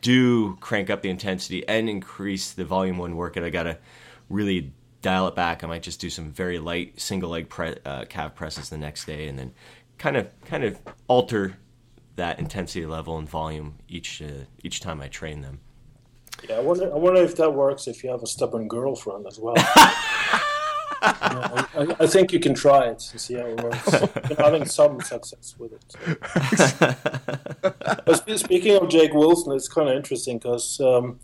[0.00, 3.78] do crank up the intensity and increase the volume one workout, I gotta
[4.28, 5.64] really dial it back.
[5.64, 9.04] I might just do some very light single leg pre- uh, calf presses the next
[9.04, 9.52] day, and then
[9.98, 11.56] kind of kind of alter
[12.16, 15.60] that intensity level and volume each uh, each time I train them.
[16.48, 16.92] Yeah, I wonder.
[16.92, 19.56] I wonder if that works if you have a stubborn girlfriend as well.
[21.02, 23.94] I, I, think you can try it to see how it works.
[24.30, 25.84] I'm having some success with it.
[28.38, 31.20] Speaking of Jake Wilson, it's kind of interesting because um,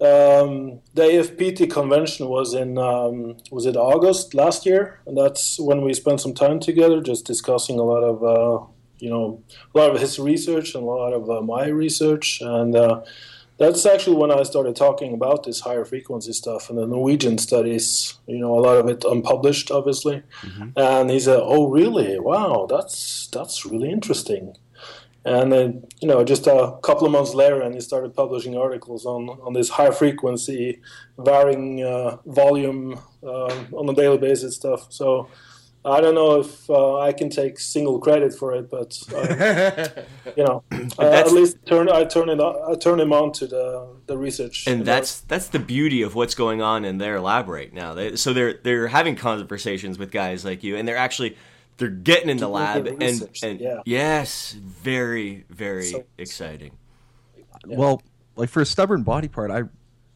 [0.00, 5.82] um, the AFPT convention was in um, was it August last year, and that's when
[5.82, 8.64] we spent some time together, just discussing a lot of uh,
[8.98, 9.42] you know
[9.74, 12.74] a lot of his research and a lot of uh, my research and.
[12.74, 13.02] Uh,
[13.60, 18.14] that's actually when I started talking about this higher frequency stuff and the Norwegian studies.
[18.26, 20.22] You know, a lot of it unpublished, obviously.
[20.40, 20.70] Mm-hmm.
[20.76, 22.18] And he said, "Oh, really?
[22.18, 24.56] Wow, that's that's really interesting."
[25.26, 29.04] And then, you know, just a couple of months later, and he started publishing articles
[29.04, 30.80] on on this high frequency,
[31.18, 34.86] varying uh, volume uh, on a daily basis stuff.
[34.88, 35.28] So
[35.82, 40.02] I don't know if uh, I can take single credit for it, but uh,
[40.36, 40.62] you know,
[40.98, 44.66] uh, at least turn I turn it I turn him on to the the research.
[44.66, 47.94] And that's that's the beauty of what's going on in their lab right now.
[47.94, 51.38] They, so they're they're having conversations with guys like you, and they're actually
[51.78, 53.80] they're getting in the lab and and yeah.
[53.86, 56.72] yes, very very so, exciting.
[57.66, 57.78] Yeah.
[57.78, 58.02] Well,
[58.36, 59.62] like for a stubborn body part, I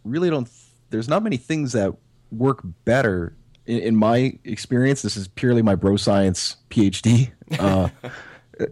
[0.04, 0.48] really don't.
[0.90, 1.94] There's not many things that
[2.30, 3.34] work better
[3.66, 7.30] in, in, my experience, this is purely my bro science PhD.
[7.58, 7.88] Uh,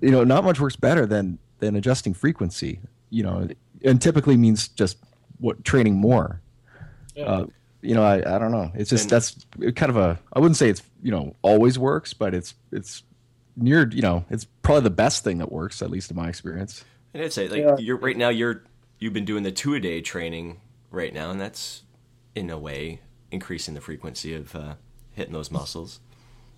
[0.00, 2.81] you know, not much works better than than adjusting frequency.
[3.11, 3.48] You know,
[3.85, 4.96] and typically means just
[5.38, 6.40] what training more.
[7.14, 7.24] Yeah.
[7.24, 7.46] Uh,
[7.83, 8.70] you know, I, I don't know.
[8.74, 9.37] It's just and, that's
[9.74, 13.02] kind of a I wouldn't say it's you know always works, but it's it's
[13.57, 16.85] near you know it's probably the best thing that works at least in my experience.
[17.12, 17.76] And I'd say like yeah.
[17.78, 18.64] you're right now you're
[18.98, 21.83] you've been doing the two a day training right now, and that's
[22.35, 23.00] in a way
[23.33, 24.75] increasing the frequency of uh,
[25.12, 26.01] hitting those muscles.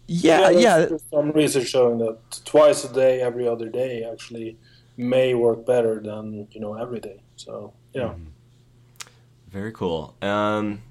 [0.06, 0.86] Yeah, yeah.
[0.90, 0.96] yeah.
[1.10, 4.58] Some research showing that twice a day, every other day, actually
[4.96, 7.20] may work better than you know every day.
[7.36, 8.02] So yeah.
[8.02, 8.24] Mm-hmm.
[9.50, 10.14] Very cool.
[10.20, 10.82] Um,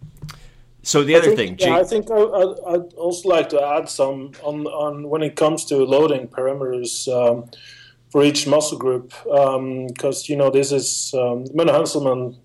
[0.83, 3.89] so the I other think, thing, yeah, I think I, would also like to add
[3.89, 7.49] some on on when it comes to loading parameters um,
[8.09, 12.37] for each muscle group, because um, you know this is um, Menno Henselman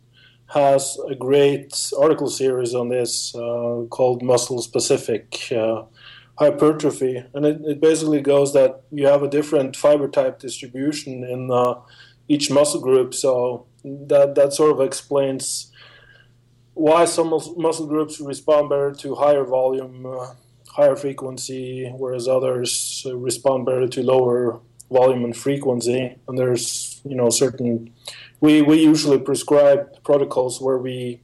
[0.49, 5.85] has a great article series on this uh, called Muscle Specific uh,
[6.39, 7.23] Hypertrophy.
[7.35, 11.75] And it, it, basically goes that you have a different fiber type distribution in uh,
[12.29, 13.13] each muscle group.
[13.15, 15.71] So that, that sort of explains
[16.75, 20.35] why some muscle groups respond better to higher volume, uh,
[20.69, 27.31] higher frequency, whereas others respond better to lower volume and frequency, and there's you know
[27.31, 27.93] certain.
[28.41, 31.21] We we usually prescribe protocols where we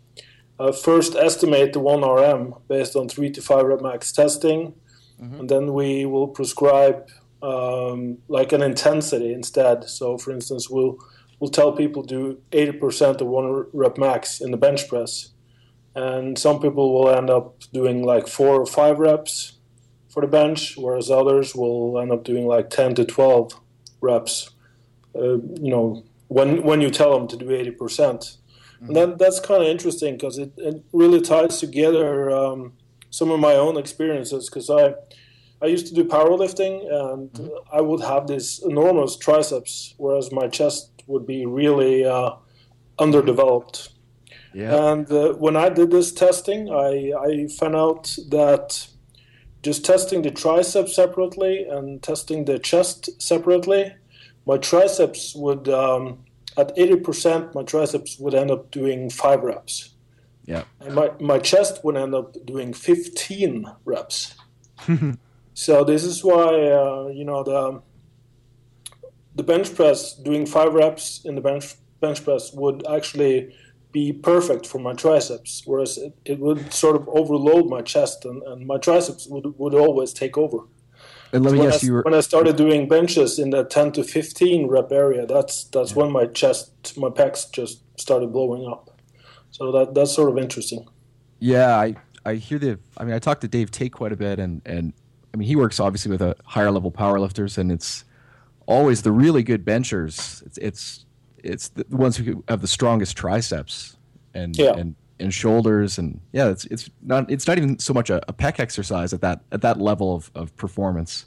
[0.59, 4.75] uh, first estimate the one RM based on three to five rep max testing,
[5.21, 5.41] mm-hmm.
[5.41, 7.09] and then we will prescribe
[7.43, 9.89] um, like an intensity instead.
[9.89, 10.99] So, for instance, we'll
[11.41, 15.31] we'll tell people do 80% of one rep max in the bench press,
[15.95, 19.59] and some people will end up doing like four or five reps
[20.09, 23.61] for the bench, whereas others will end up doing like 10 to 12
[24.01, 24.51] reps.
[25.15, 28.87] Uh, you know, when when you tell them to do 80 percent, mm-hmm.
[28.87, 32.73] and that that's kind of interesting because it, it really ties together um,
[33.11, 34.49] some of my own experiences.
[34.49, 34.95] Because I
[35.63, 37.49] I used to do powerlifting and mm-hmm.
[37.73, 42.33] I would have these enormous triceps, whereas my chest would be really uh,
[42.99, 43.91] underdeveloped.
[44.53, 44.93] Yeah.
[44.93, 48.87] And uh, when I did this testing, I, I found out that
[49.63, 53.95] just testing the triceps separately and testing the chest separately,
[54.47, 56.25] my triceps would, um,
[56.57, 59.95] at 80%, my triceps would end up doing five reps.
[60.45, 60.65] Yeah.
[60.81, 64.35] And my, my chest would end up doing 15 reps.
[65.55, 67.83] so this is why, uh, you know, the,
[69.35, 73.55] the bench press, doing five reps in the bench, bench press would actually
[73.91, 78.43] be perfect for my triceps, whereas it, it would sort of overload my chest and,
[78.43, 80.59] and my triceps would, would always take over.
[81.35, 84.05] And let me ask I, you, when I started doing benches in the 10 to
[84.05, 85.99] 15 rep area, that's that's yeah.
[85.99, 88.97] when my chest, my pecs just started blowing up.
[89.51, 90.87] So that that's sort of interesting.
[91.41, 92.79] Yeah, I I hear the.
[92.97, 94.93] I mean, I talked to Dave Tate quite a bit, and and
[95.33, 98.05] I mean, he works obviously with a higher level powerlifters, and it's
[98.67, 100.41] always the really good benchers.
[100.47, 101.07] It's it's
[101.39, 103.97] it's the ones who have the strongest triceps
[104.35, 104.75] and yeah.
[104.77, 104.95] and
[105.25, 108.61] and shoulders and yeah it's it's not it's not even so much a, a pec
[108.61, 111.27] exercise at that at that level of, of performance.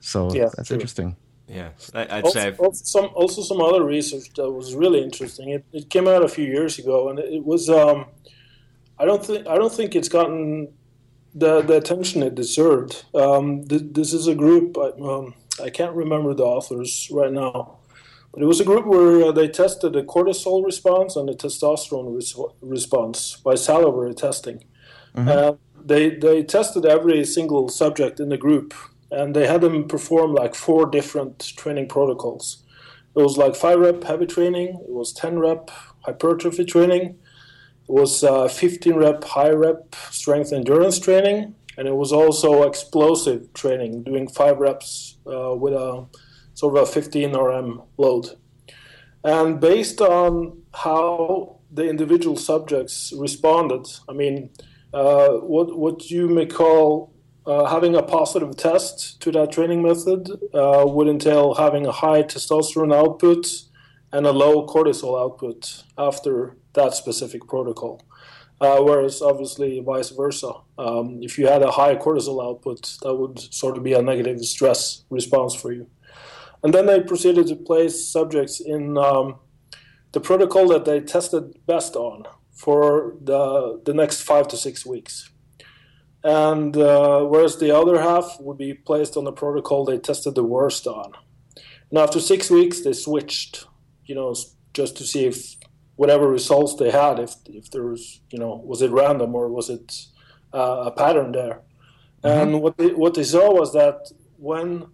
[0.00, 0.76] So yeah, that's true.
[0.76, 1.16] interesting.
[1.46, 5.50] Yeah i'd also, say also some also some other research that was really interesting.
[5.50, 8.06] It, it came out a few years ago and it was um
[9.00, 10.72] i don't think i don't think it's gotten
[11.34, 13.04] the, the attention it deserved.
[13.14, 17.79] Um, th- this is a group um, I can't remember the authors right now
[18.32, 22.14] but it was a group where uh, they tested the cortisol response and the testosterone
[22.14, 24.64] res- response by salivary testing.
[25.16, 25.28] Mm-hmm.
[25.28, 25.52] Uh,
[25.84, 28.74] they they tested every single subject in the group,
[29.10, 32.62] and they had them perform like four different training protocols.
[33.16, 34.68] It was like five rep heavy training.
[34.68, 35.70] It was ten rep
[36.04, 37.18] hypertrophy training.
[37.88, 43.52] It was uh, 15 rep high rep strength endurance training, and it was also explosive
[43.52, 46.06] training, doing five reps uh, with a
[46.60, 48.26] sort of a 15 RM load.
[49.24, 54.50] And based on how the individual subjects responded, I mean,
[54.92, 57.14] uh, what, what you may call
[57.46, 62.22] uh, having a positive test to that training method uh, would entail having a high
[62.22, 63.46] testosterone output
[64.12, 68.02] and a low cortisol output after that specific protocol.
[68.60, 70.52] Uh, whereas obviously vice versa.
[70.76, 74.44] Um, if you had a high cortisol output, that would sort of be a negative
[74.44, 75.86] stress response for you.
[76.62, 79.36] And then they proceeded to place subjects in um,
[80.12, 85.30] the protocol that they tested best on for the, the next five to six weeks.
[86.22, 90.44] And uh, whereas the other half would be placed on the protocol they tested the
[90.44, 91.12] worst on.
[91.90, 93.64] And after six weeks, they switched,
[94.04, 94.34] you know,
[94.74, 95.56] just to see if
[95.96, 99.70] whatever results they had, if, if there was, you know, was it random or was
[99.70, 99.94] it
[100.52, 101.62] uh, a pattern there?
[102.22, 102.40] Mm-hmm.
[102.40, 104.86] And what they, what they saw was that when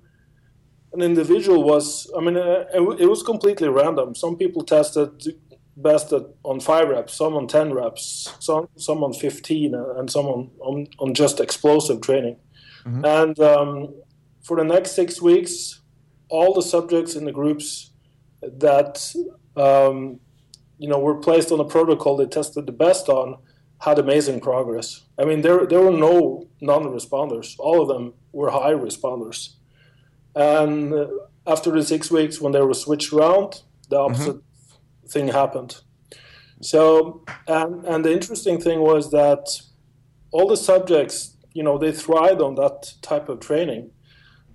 [0.97, 2.65] an individual was, I mean, uh,
[2.99, 4.15] it was completely random.
[4.15, 5.35] Some people tested
[5.77, 10.11] best at, on five reps, some on 10 reps, some, some on 15, uh, and
[10.11, 12.37] some on, on, on just explosive training.
[12.85, 13.05] Mm-hmm.
[13.05, 13.95] And um,
[14.43, 15.81] for the next six weeks,
[16.29, 17.93] all the subjects in the groups
[18.41, 19.15] that
[19.57, 20.21] um,
[20.79, 23.39] you know were placed on the protocol they tested the best on
[23.81, 25.05] had amazing progress.
[25.19, 27.57] I mean, there there were no non-responders.
[27.59, 29.57] All of them were high responders.
[30.37, 30.95] And
[31.47, 34.15] after the six weeks, when they were switched around, the mm-hmm.
[34.15, 35.09] opposite mm-hmm.
[35.09, 35.79] thing happened.
[36.61, 39.47] So, and, and the interesting thing was that
[40.31, 43.91] all the subjects, you know, they thrived on that type of training.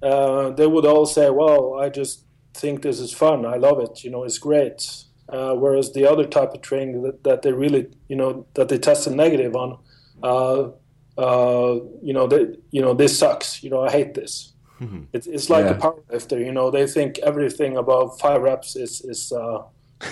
[0.02, 3.46] Uh, they would all say, "Well, I just think this is fun.
[3.46, 4.04] I love it.
[4.04, 7.88] You know, it's great." Uh, whereas the other type of training that, that they really,
[8.10, 9.78] you know, that they tested negative on,
[10.24, 10.70] uh,
[11.18, 13.64] uh you know, they, you know, this sucks.
[13.64, 14.51] You know, I hate this.
[14.82, 15.04] Mm-hmm.
[15.14, 15.72] It's, it's like yeah.
[15.72, 16.72] a powerlifter, you know.
[16.72, 19.64] They think everything above five reps is is uh,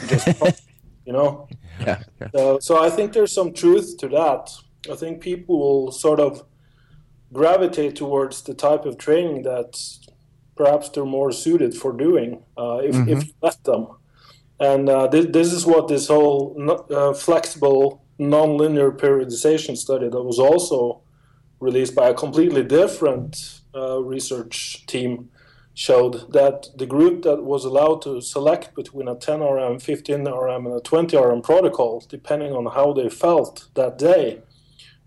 [0.08, 0.28] just,
[1.06, 1.48] you know.
[1.80, 2.04] Yeah.
[2.22, 2.28] yeah.
[2.36, 4.52] So, so I think there's some truth to that.
[4.92, 6.46] I think people will sort of
[7.34, 9.80] gravitate towards the type of training that
[10.56, 13.10] perhaps they're more suited for doing uh, if, mm-hmm.
[13.10, 13.88] if you let them.
[14.60, 16.56] And uh, this, this is what this whole
[16.92, 21.02] uh, flexible nonlinear periodization study that was also
[21.60, 25.30] released by a completely different uh, research team
[25.74, 30.66] showed that the group that was allowed to select between a 10 RM, 15 RM,
[30.66, 34.42] and a 20 RM protocol, depending on how they felt that day,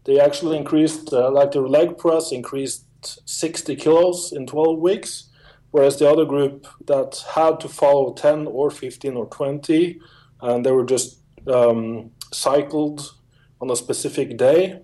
[0.04, 5.28] they actually increased, uh, like their leg press increased 60 kilos in 12 weeks,
[5.72, 10.00] whereas the other group that had to follow 10 or 15 or 20,
[10.40, 13.14] and they were just um, cycled
[13.60, 14.80] on a specific day,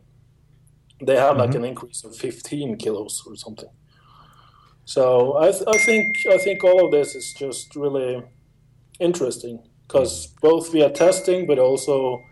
[1.00, 1.40] they had mm-hmm.
[1.40, 3.70] like an increase of 15 kilos or something.
[4.84, 8.22] So I, th- I think I think all of this is just really
[8.98, 12.22] interesting because both via testing, but also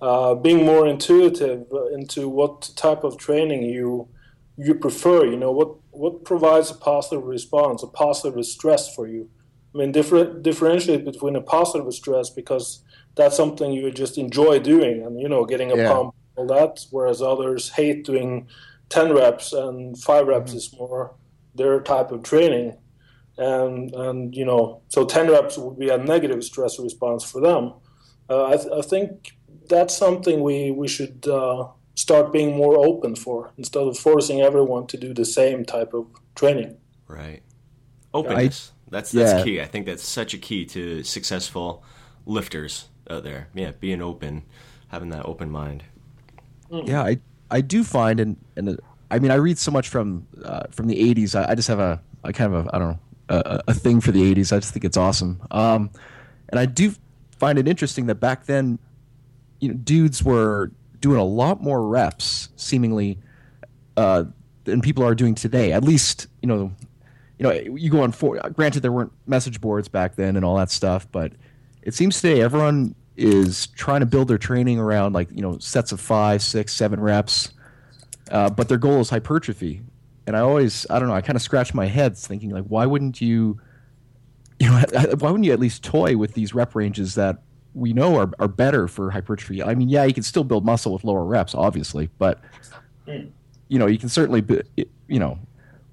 [0.00, 4.08] uh, being more intuitive into what type of training you
[4.56, 5.24] you prefer.
[5.24, 9.30] You know what what provides a positive response, a positive stress for you.
[9.74, 12.82] I mean, different differentiate between a positive stress because
[13.14, 15.92] that's something you just enjoy doing, and you know, getting a yeah.
[15.92, 16.86] pump, all that.
[16.90, 18.48] Whereas others hate doing
[18.88, 20.58] ten reps, and five reps mm-hmm.
[20.58, 21.14] is more
[21.54, 22.76] their type of training.
[23.36, 27.74] And and you know, so ten reps would be a negative stress response for them.
[28.28, 29.32] Uh, I, th- I, think
[29.68, 34.86] that's something we we should uh, start being more open for instead of forcing everyone
[34.88, 36.76] to do the same type of training.
[37.08, 37.42] Right.
[38.14, 38.72] Openness.
[38.72, 39.44] I, that's that's yeah.
[39.44, 39.60] key.
[39.60, 41.84] I think that's such a key to successful
[42.26, 43.48] lifters out there.
[43.54, 44.44] Yeah, being open,
[44.88, 45.84] having that open mind.
[46.70, 47.18] Yeah, I
[47.50, 48.78] I do find and and
[49.10, 51.34] I mean I read so much from uh, from the '80s.
[51.34, 52.98] I, I, just have a, a kind of a I don't know
[53.28, 54.52] a, a, thing for the '80s.
[54.52, 55.40] I just think it's awesome.
[55.50, 55.90] Um,
[56.48, 56.94] and I do
[57.32, 58.78] find it interesting that back then,
[59.60, 63.18] you know, dudes were doing a lot more reps, seemingly,
[63.96, 64.24] uh,
[64.64, 65.72] than people are doing today.
[65.72, 66.72] At least, you know,
[67.38, 68.36] you know, you go on for.
[68.50, 71.32] Granted, there weren't message boards back then and all that stuff, but
[71.82, 75.92] it seems today everyone is trying to build their training around like you know sets
[75.92, 77.52] of five, six, seven reps,
[78.30, 79.82] uh, but their goal is hypertrophy.
[80.26, 82.86] And I always, I don't know, I kind of scratch my head thinking like, why
[82.86, 83.60] wouldn't you,
[84.58, 84.84] you know,
[85.18, 87.42] why wouldn't you at least toy with these rep ranges that
[87.74, 89.62] we know are, are better for hypertrophy.
[89.62, 92.40] I mean, yeah, you can still build muscle with lower reps, obviously, but
[93.06, 94.44] you know, you can certainly,
[95.08, 95.38] you know,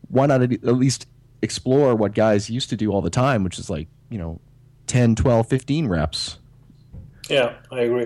[0.10, 1.08] why not at least
[1.42, 4.40] explore what guys used to do all the time, which is like, you know,
[4.88, 6.37] 10, 12, 15 reps.
[7.30, 8.06] Yeah, I agree.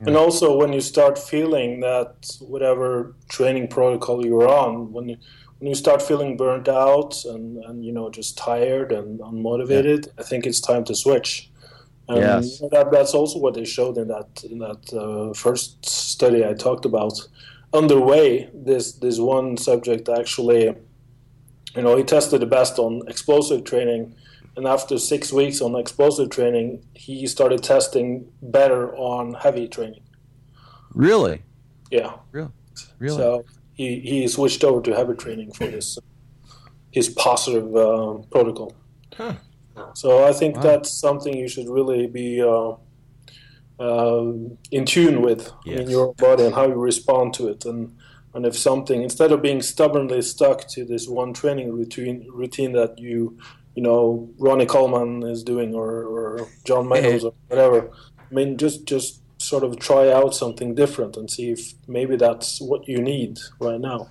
[0.00, 0.08] Yeah.
[0.08, 5.16] And also, when you start feeling that whatever training protocol you're on, when you
[5.58, 10.12] when you start feeling burnt out and, and you know just tired and unmotivated, yeah.
[10.18, 11.50] I think it's time to switch.
[12.08, 12.60] And yes.
[12.70, 16.84] that, that's also what they showed in that in that uh, first study I talked
[16.84, 17.14] about.
[17.72, 20.74] Underway, this this one subject actually,
[21.74, 24.14] you know, he tested the best on explosive training,
[24.56, 30.02] and after six weeks on explosive training, he started testing better on heavy training.
[30.94, 31.42] Really?
[31.90, 32.14] Yeah.
[32.32, 32.50] Really?
[32.98, 33.16] Really?
[33.16, 33.44] So
[33.74, 35.98] he, he switched over to heavy training for his
[36.90, 38.72] his positive uh, protocol.
[39.14, 39.34] Huh.
[39.92, 40.62] So I think wow.
[40.62, 42.76] that's something you should really be uh,
[43.78, 44.32] uh,
[44.70, 45.80] in tune with yes.
[45.80, 47.66] in your body and how you respond to it.
[47.66, 47.94] And
[48.32, 52.98] and if something instead of being stubbornly stuck to this one training routine routine that
[52.98, 53.38] you
[53.76, 58.86] you know Ronnie Coleman is doing or, or John Meadows or whatever, I mean just
[58.86, 63.38] just sort of try out something different and see if maybe that's what you need
[63.60, 64.10] right now.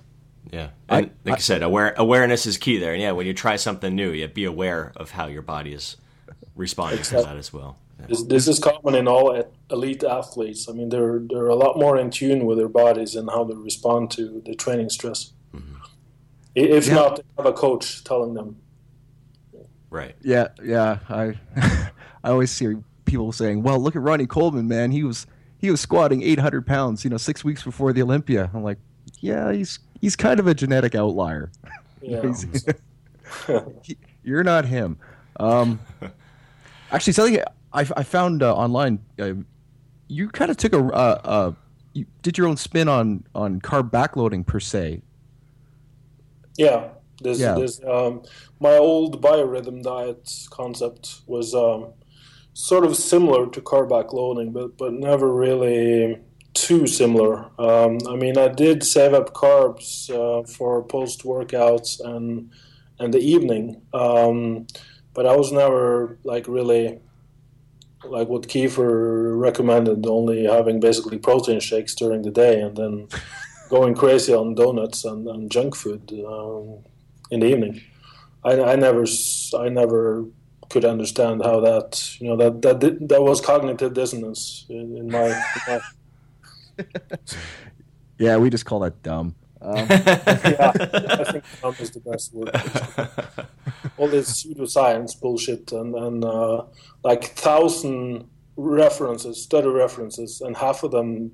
[0.52, 2.92] Yeah, and I, like I, said, aware awareness is key there.
[2.92, 5.96] And yeah, when you try something new, yeah, be aware of how your body is
[6.54, 7.24] responding exactly.
[7.24, 7.76] to that as well.
[7.98, 8.06] Yeah.
[8.06, 10.68] This, this, is common in all elite athletes.
[10.68, 13.54] I mean, they're they're a lot more in tune with their bodies and how they
[13.54, 15.32] respond to the training stress.
[15.52, 15.74] Mm-hmm.
[16.54, 16.94] If yeah.
[16.94, 18.58] not, have a coach telling them.
[19.96, 20.14] Right.
[20.22, 20.98] Yeah, yeah.
[21.08, 21.38] I
[22.22, 22.76] I always see
[23.06, 24.90] people saying, "Well, look at Ronnie Coleman, man.
[24.90, 25.26] He was
[25.58, 28.76] he was squatting 800 pounds, you know, six weeks before the Olympia." I'm like,
[29.20, 31.50] yeah, he's he's kind of a genetic outlier.
[32.02, 32.30] Yeah.
[34.22, 34.98] you're not him.
[35.40, 35.80] Um,
[36.92, 37.40] actually, something
[37.72, 39.32] I, I found uh, online, uh,
[40.08, 41.52] you kind of took a uh, uh,
[41.94, 45.00] you did your own spin on on carb backloading per se.
[46.58, 46.88] Yeah,
[47.22, 47.54] this yeah.
[47.54, 48.22] this um,
[48.60, 51.92] my old biorhythm diet concept was um,
[52.52, 56.18] sort of similar to carb backloading, but but never really
[56.54, 57.50] too similar.
[57.60, 62.50] Um, I mean, I did save up carbs uh, for post workouts and
[62.98, 64.66] and the evening, um,
[65.14, 67.00] but I was never like really
[68.04, 73.08] like what Kiefer recommended, only having basically protein shakes during the day and then
[73.68, 76.78] going crazy on donuts and, and junk food um,
[77.30, 77.82] in the evening.
[78.44, 79.04] I, I never
[79.58, 80.24] I never
[80.68, 85.26] could understand how that you know that that that was cognitive dissonance in, in my.
[85.26, 85.34] In
[85.68, 85.80] my...
[88.18, 89.34] yeah, we just call that dumb.
[89.60, 92.50] Um, yeah, I think dumb is the best word.
[93.96, 96.64] All this pseudoscience bullshit and and uh,
[97.02, 101.32] like thousand references, study references, and half of them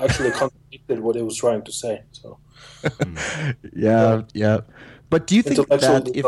[0.00, 2.02] actually contradicted what he was trying to say.
[2.12, 2.38] So.
[3.74, 4.60] yeah, yeah.
[5.10, 6.24] But do you think that if,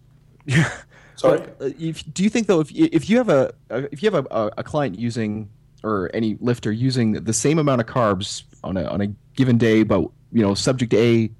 [0.46, 0.70] yeah.
[1.16, 1.40] Sorry.
[1.60, 4.50] Uh, if, do you think though, if if you have a if you have a,
[4.58, 5.48] a client using
[5.82, 9.82] or any lifter using the same amount of carbs on a on a given day,
[9.82, 10.02] but
[10.32, 11.30] you know, subject A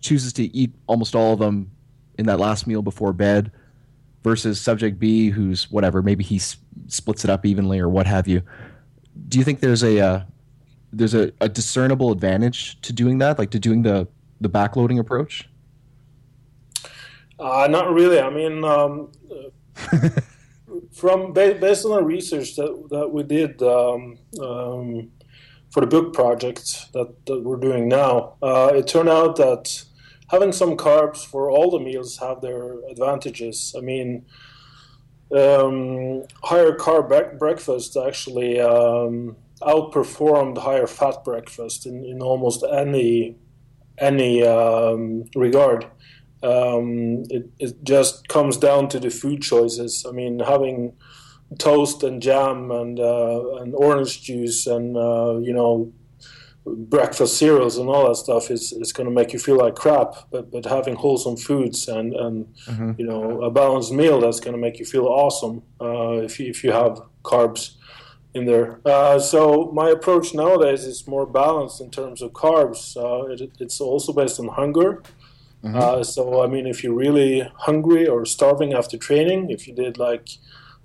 [0.00, 1.70] chooses to eat almost all of them
[2.18, 3.50] in that last meal before bed,
[4.22, 6.56] versus subject B, who's whatever, maybe he s-
[6.88, 8.42] splits it up evenly or what have you.
[9.28, 10.22] Do you think there's a uh,
[10.92, 14.08] there's a, a discernible advantage to doing that, like to doing the
[14.40, 15.48] the backloading approach?
[17.38, 18.20] Uh, not really.
[18.20, 19.12] I mean, um,
[20.92, 25.10] from based on the research that, that we did um, um,
[25.70, 29.84] for the book project that, that we're doing now, uh, it turned out that
[30.28, 33.74] having some carbs for all the meals have their advantages.
[33.76, 34.26] I mean,
[35.34, 43.36] um, higher carb breakfast actually um, outperformed higher fat breakfast in, in almost any
[44.00, 45.86] any um, regard
[46.42, 50.06] um, it, it just comes down to the food choices.
[50.08, 50.94] I mean, having
[51.58, 55.92] toast and jam and uh, and orange juice and uh, you know
[56.64, 60.14] breakfast cereals and all that stuff is, is going to make you feel like crap.
[60.30, 62.92] But but having wholesome foods and and mm-hmm.
[62.96, 66.46] you know a balanced meal that's going to make you feel awesome uh, if you,
[66.46, 67.76] if you have carbs
[68.34, 68.80] in there.
[68.84, 72.96] Uh, so my approach nowadays is more balanced in terms of carbs.
[72.96, 75.02] Uh, it, it's also based on hunger.
[75.64, 75.76] Mm-hmm.
[75.76, 79.98] Uh, so I mean, if you're really hungry or starving after training, if you did
[79.98, 80.28] like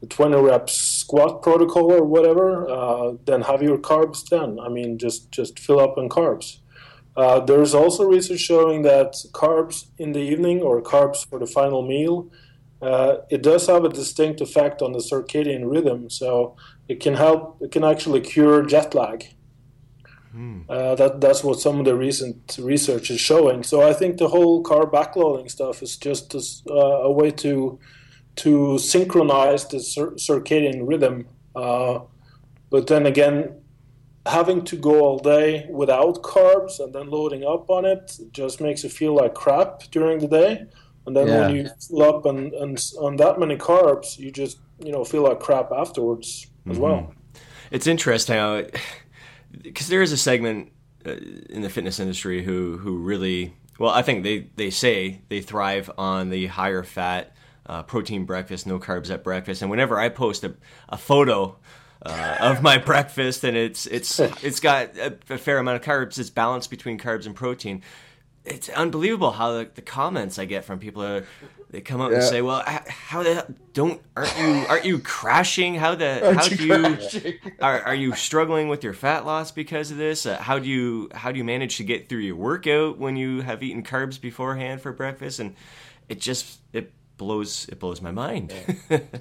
[0.01, 4.59] the 20 reps squat protocol or whatever, uh, then have your carbs then.
[4.59, 6.59] I mean, just just fill up on carbs.
[7.15, 11.81] Uh, there's also research showing that carbs in the evening or carbs for the final
[11.81, 12.29] meal,
[12.81, 16.09] uh, it does have a distinct effect on the circadian rhythm.
[16.09, 16.55] So
[16.87, 17.61] it can help.
[17.61, 19.25] It can actually cure jet lag.
[20.35, 20.65] Mm.
[20.69, 23.63] Uh, that that's what some of the recent research is showing.
[23.63, 27.79] So I think the whole carb backloading stuff is just a, uh, a way to
[28.37, 31.27] to synchronize the cir- circadian rhythm.
[31.55, 31.99] Uh,
[32.69, 33.61] but then again,
[34.25, 38.83] having to go all day without carbs and then loading up on it just makes
[38.83, 40.65] you feel like crap during the day.
[41.05, 41.47] And then yeah.
[41.47, 45.23] when you fill up and, and on that many carbs, you just you know feel
[45.23, 46.81] like crap afterwards as mm-hmm.
[46.81, 47.13] well.
[47.71, 48.63] It's interesting how.
[49.61, 50.71] Because there is a segment
[51.05, 51.11] uh,
[51.49, 55.89] in the fitness industry who who really well, I think they they say they thrive
[55.97, 57.31] on the higher fat.
[57.67, 60.53] Uh, protein breakfast, no carbs at breakfast, and whenever I post a,
[60.87, 61.57] a photo
[62.05, 66.19] uh, of my breakfast and it's it's it's got a, a, fair amount of carbs.
[66.19, 67.81] It's balanced between carbs and protein
[68.45, 71.25] it's unbelievable how the, the, comments I get from people are
[71.71, 72.17] they come up yeah.
[72.17, 75.75] and say, "Well, how the don't aren't you aren't you crashing?
[75.75, 79.91] How the aren't how do you are, are you struggling with your fat loss because
[79.91, 80.25] of this?
[80.25, 83.41] Uh, how do you how do you manage to get through your workout when you
[83.41, 85.55] have eaten carbs beforehand for breakfast?" And
[86.07, 88.53] it just it blows it blows my mind.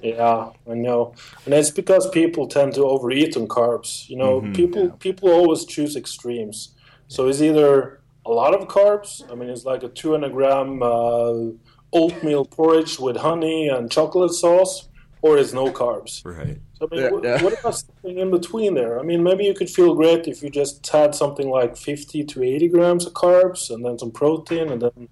[0.01, 1.15] yeah, I know,
[1.45, 4.07] and it's because people tend to overeat on carbs.
[4.07, 4.91] You know, mm-hmm, people yeah.
[4.99, 6.69] people always choose extremes.
[7.07, 9.29] So it's either a lot of carbs.
[9.31, 11.51] I mean, it's like a 200 gram uh,
[11.93, 14.89] oatmeal porridge with honey and chocolate sauce,
[15.21, 16.25] or it's no carbs.
[16.25, 16.59] Right.
[16.73, 17.43] So, I mean, yeah, what, yeah.
[17.43, 18.99] what about something in between there?
[18.99, 22.43] I mean, maybe you could feel great if you just had something like 50 to
[22.43, 25.07] 80 grams of carbs and then some protein and then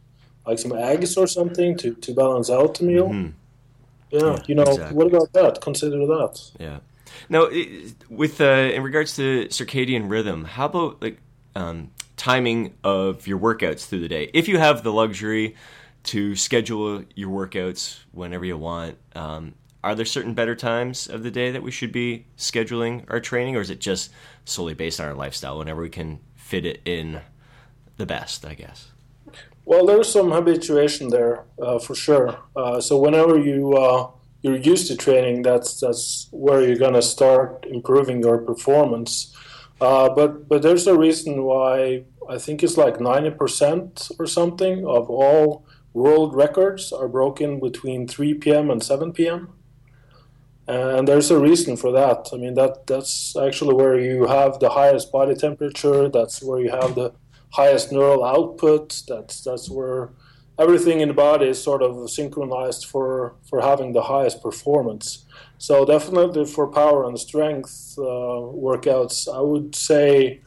[0.45, 3.09] like some eggs or something to, to balance out the meal.
[3.09, 3.29] Mm-hmm.
[4.11, 4.95] Yeah, yeah, you know, exactly.
[4.95, 5.61] what about that?
[5.61, 6.51] Consider that.
[6.59, 6.79] Yeah.
[7.29, 7.49] Now,
[8.09, 11.19] with uh, in regards to circadian rhythm, how about like
[11.55, 14.29] um, timing of your workouts through the day.
[14.33, 15.55] If you have the luxury
[16.03, 21.31] to schedule your workouts whenever you want, um, are there certain better times of the
[21.31, 24.11] day that we should be scheduling our training, or is it just
[24.45, 27.19] solely based on our lifestyle whenever we can fit it in
[27.97, 28.91] the best, I guess?
[29.65, 32.37] Well, there's some habituation there uh, for sure.
[32.55, 34.09] Uh, so whenever you uh,
[34.41, 39.32] you're used to training, that's that's where you're gonna start improving your performance.
[39.83, 45.09] Uh, but but there's a reason why I think it's like 90% or something of
[45.09, 48.71] all world records are broken between 3 p.m.
[48.71, 49.49] and 7 p.m.
[50.69, 52.29] And there's a reason for that.
[52.31, 56.07] I mean that that's actually where you have the highest body temperature.
[56.07, 57.11] That's where you have the
[57.49, 59.01] highest neural output.
[59.09, 60.11] That's that's where
[60.57, 65.25] everything in the body is sort of synchronized for for having the highest performance.
[65.63, 68.01] So definitely for power and strength uh,
[68.67, 70.41] workouts, I would say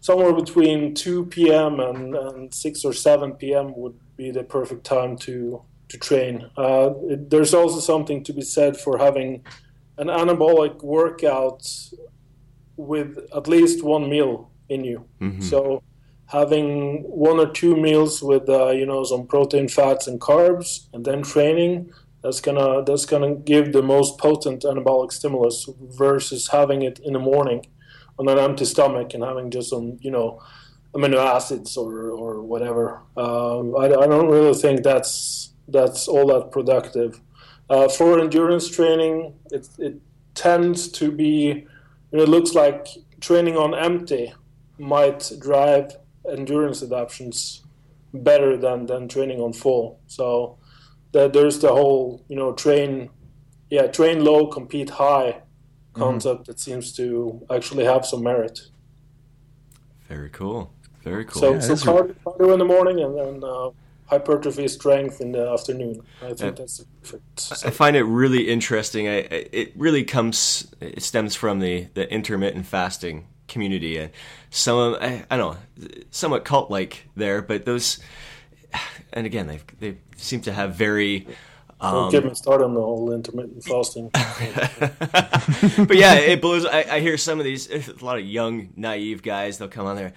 [0.00, 1.78] somewhere between 2 p.m.
[1.78, 3.74] And, and 6 or 7 p.m.
[3.76, 5.60] would be the perfect time to
[5.90, 6.48] to train.
[6.56, 9.44] Uh, it, there's also something to be said for having
[9.98, 11.62] an anabolic workout
[12.78, 15.04] with at least one meal in you.
[15.20, 15.42] Mm-hmm.
[15.42, 15.82] So
[16.28, 21.04] having one or two meals with uh, you know some protein, fats, and carbs, and
[21.04, 21.92] then training.
[22.22, 27.18] That's gonna that's gonna give the most potent anabolic stimulus versus having it in the
[27.18, 27.66] morning
[28.18, 30.42] on an empty stomach and having just some you know
[30.94, 33.02] amino acids or or whatever.
[33.16, 37.20] Um, I, I don't really think that's that's all that productive.
[37.68, 39.94] Uh, for endurance training, it, it
[40.34, 41.66] tends to be,
[42.10, 42.88] you know, it looks like
[43.20, 44.34] training on empty
[44.78, 45.96] might drive
[46.28, 47.62] endurance adaptations
[48.12, 50.00] better than, than training on full.
[50.06, 50.58] So
[51.12, 53.10] that there's the whole, you know, train,
[53.70, 56.00] yeah, train low, compete high mm-hmm.
[56.00, 56.50] concept mm-hmm.
[56.50, 58.60] that seems to actually have some merit.
[60.08, 60.72] Very cool.
[61.02, 61.40] Very cool.
[61.40, 63.70] So, yeah, so cardio, cardio in the morning and then uh,
[64.06, 66.02] hypertrophy strength in the afternoon.
[66.20, 67.64] I think that's perfect.
[67.64, 69.08] I find it really interesting.
[69.08, 69.18] I,
[69.52, 74.10] it really comes, it stems from the, the intermittent fasting community and
[74.50, 77.98] some, I, I don't know, somewhat cult like there, but those,
[79.12, 81.26] and again, they they seem to have very.
[81.82, 84.10] Um, Don't get me started on the whole intermittent fasting.
[85.86, 86.66] but yeah, it blows.
[86.66, 89.56] I, I hear some of these, a lot of young, naive guys.
[89.56, 90.12] They'll come on there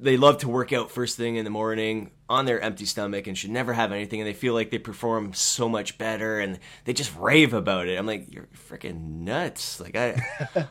[0.00, 3.36] they love to work out first thing in the morning on their empty stomach and
[3.36, 6.92] should never have anything and they feel like they perform so much better and they
[6.92, 7.98] just rave about it.
[7.98, 9.80] I'm like you're freaking nuts.
[9.80, 10.20] Like i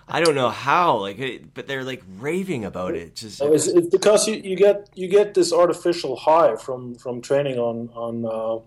[0.07, 3.15] i don't know how like but they're like raving about it.
[3.15, 7.57] Just it's, it's because you, you get you get this artificial high from from training
[7.57, 8.59] on on uh,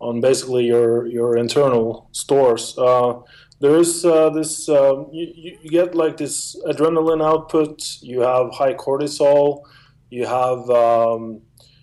[0.00, 2.76] on basically your your internal stores.
[2.78, 3.20] Uh,
[3.60, 7.98] there is uh, this uh, you, you get like this adrenaline output.
[8.00, 9.64] You have high cortisol
[10.14, 11.42] you have um,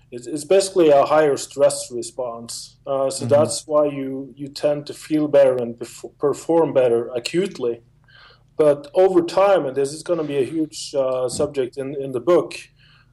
[0.10, 2.78] it's, it's, basically a higher stress response.
[2.88, 3.34] Uh, so mm-hmm.
[3.34, 5.70] that's why you you tend to feel better and
[6.18, 7.82] perform better acutely.
[8.58, 12.12] But over time, and this is going to be a huge uh, subject in, in
[12.12, 12.54] the book,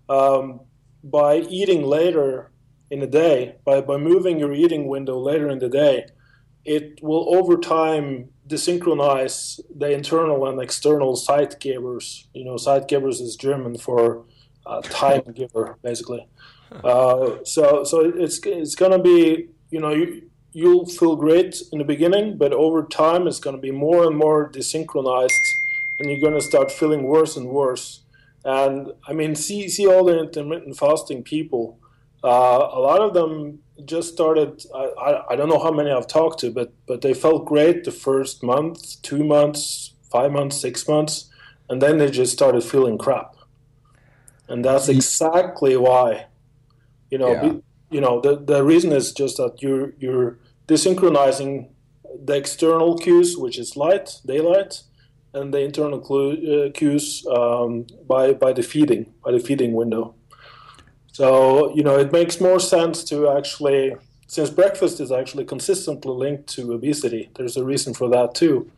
[0.08, 0.60] um,
[1.02, 2.52] by eating later
[2.90, 6.06] in the day, by, by moving your eating window later in the day,
[6.64, 12.26] it will over time desynchronize the internal and external Zeitgebers.
[12.34, 14.24] You know, Zeitgebers is German for
[14.68, 16.28] uh, time giver, basically.
[16.84, 21.84] Uh, so so it's it's gonna be you know you you'll feel great in the
[21.84, 25.44] beginning, but over time it's gonna be more and more desynchronized,
[25.98, 28.02] and you're gonna start feeling worse and worse.
[28.44, 31.78] And I mean, see see all the intermittent fasting people.
[32.22, 34.62] Uh, a lot of them just started.
[34.74, 37.84] I, I, I don't know how many I've talked to, but but they felt great
[37.84, 41.30] the first month, two months, five months, six months,
[41.70, 43.37] and then they just started feeling crap
[44.48, 46.26] and that's exactly why
[47.10, 47.52] you know yeah.
[47.90, 51.68] you know the, the reason is just that you're you're desynchronizing
[52.24, 54.82] the external cues which is light daylight
[55.34, 56.32] and the internal clue,
[56.66, 60.14] uh, cues um, by by the feeding by the feeding window
[61.12, 63.94] so you know it makes more sense to actually
[64.26, 68.70] since breakfast is actually consistently linked to obesity there's a reason for that too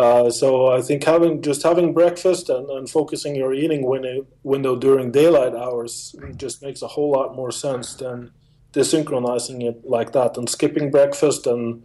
[0.00, 4.74] uh, so I think having just having breakfast and, and focusing your eating window, window
[4.74, 8.30] during daylight hours just makes a whole lot more sense than
[8.72, 11.82] desynchronizing it like that and skipping breakfast and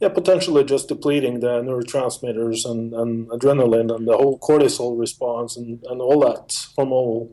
[0.00, 5.84] yeah potentially just depleting the neurotransmitters and, and adrenaline and the whole cortisol response and,
[5.88, 7.30] and all that hormonal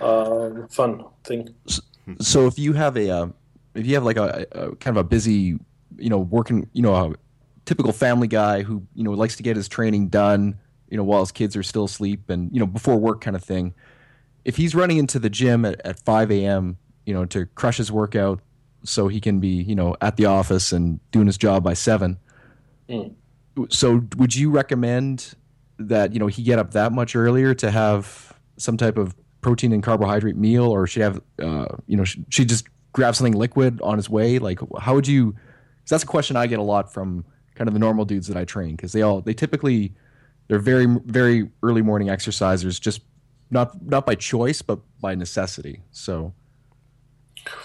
[0.00, 1.54] uh, fun thing.
[2.20, 3.26] So if you have a uh,
[3.74, 5.58] if you have like a, a, kind of a busy
[5.96, 7.16] you know working you know
[7.66, 10.56] typical family guy who you know likes to get his training done
[10.88, 13.44] you know while his kids are still asleep and you know before work kind of
[13.44, 13.74] thing
[14.44, 17.90] if he's running into the gym at, at 5 a.m you know to crush his
[17.92, 18.40] workout
[18.84, 22.16] so he can be you know at the office and doing his job by 7
[22.88, 23.14] mm.
[23.68, 25.34] so would you recommend
[25.78, 29.72] that you know he get up that much earlier to have some type of protein
[29.72, 33.80] and carbohydrate meal or should have uh, you know should, should just grab something liquid
[33.82, 35.34] on his way like how would you
[35.88, 37.24] that's a question i get a lot from
[37.56, 39.92] kind of the normal dudes that I train because they all they typically
[40.48, 43.00] they're very very early morning exercisers just
[43.50, 45.80] not not by choice but by necessity.
[45.90, 46.32] So,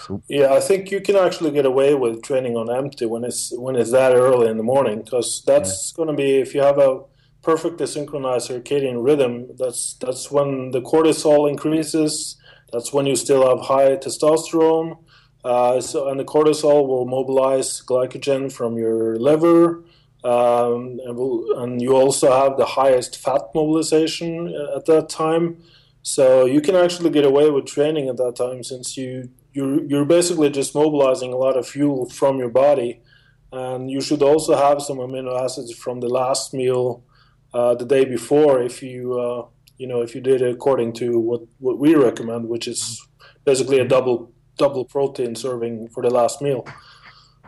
[0.06, 3.52] so yeah, I think you can actually get away with training on empty when it's
[3.56, 5.96] when it's that early in the morning because that's yeah.
[5.96, 7.02] going to be if you have a
[7.42, 9.48] perfectly synchronized circadian rhythm.
[9.58, 12.36] That's that's when the cortisol increases.
[12.72, 14.98] That's when you still have high testosterone.
[15.44, 19.82] Uh, so, and the cortisol will mobilize glycogen from your liver,
[20.24, 25.56] um, and, will, and, you also have the highest fat mobilization at that time.
[26.02, 30.04] So you can actually get away with training at that time since you you're, you're
[30.04, 33.02] basically just mobilizing a lot of fuel from your body,
[33.50, 37.04] and you should also have some amino acids from the last meal
[37.52, 41.18] uh, the day before if you uh, you know if you did it according to
[41.18, 43.04] what what we recommend, which is
[43.44, 46.66] basically a double double protein serving for the last meal.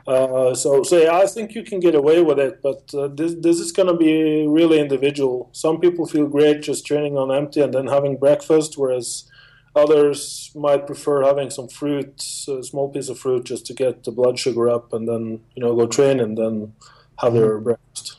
[0.07, 3.35] Uh, so, so yeah, I think you can get away with it, but uh, this
[3.41, 5.49] this is going to be really individual.
[5.53, 9.25] Some people feel great just training on empty and then having breakfast, whereas
[9.75, 14.13] others might prefer having some fruit, a small piece of fruit, just to get the
[14.13, 16.75] blood sugar up, and then you know go train and then
[17.19, 17.41] have mm-hmm.
[17.41, 18.19] their breakfast.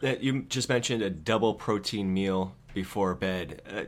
[0.00, 3.62] That you just mentioned a double protein meal before bed.
[3.72, 3.84] Uh,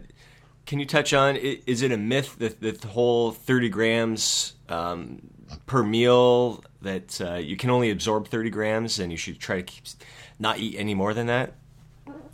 [0.71, 5.19] can you touch on is it a myth that, that the whole 30 grams um,
[5.67, 9.65] per meal that uh, you can only absorb 30 grams and you should try to
[9.65, 9.83] keep
[10.39, 11.55] not eat any more than that?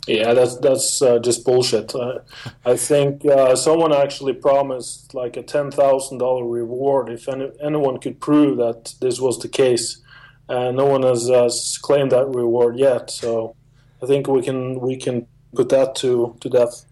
[0.05, 1.95] Yeah, that's that's uh, just bullshit.
[1.95, 2.19] Uh,
[2.63, 7.99] I think uh, someone actually promised like a ten thousand dollar reward if any, anyone
[7.99, 9.97] could prove that this was the case.
[10.47, 11.49] And no one has uh,
[11.81, 13.55] claimed that reward yet, so
[14.01, 16.85] I think we can we can put that to to death.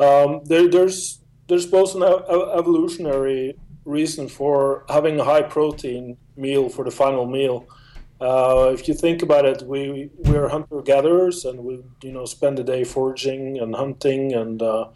[0.00, 6.84] Um, there, there's there's both an evolutionary reason for having a high protein meal for
[6.84, 7.66] the final meal.
[8.20, 12.24] Uh, if you think about it, we we are hunter gatherers and we you know
[12.24, 14.88] spend the day foraging and hunting and uh,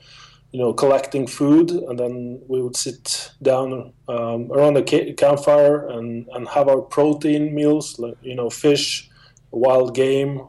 [0.53, 6.29] you know collecting food, and then we would sit down um, around the campfire and,
[6.35, 9.09] and have our protein meals, like you know fish,
[9.53, 10.43] wild game,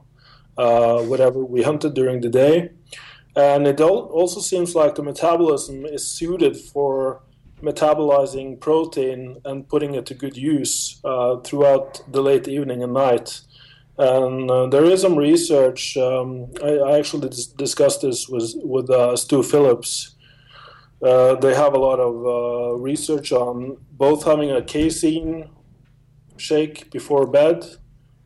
[0.57, 2.71] uh, whatever we hunted during the day.
[3.35, 7.23] And it also seems like the metabolism is suited for
[7.61, 13.41] metabolizing protein and putting it to good use uh, throughout the late evening and night.
[13.97, 15.95] And uh, there is some research.
[15.97, 20.15] Um, I, I, actually dis- discussed this with, with uh, Stu Phillips.
[21.01, 25.49] Uh, they have a lot of uh, research on both having a casein
[26.37, 27.65] shake before bed,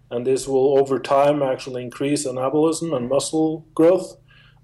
[0.10, 4.16] and this will over time actually increase anabolism and muscle growth.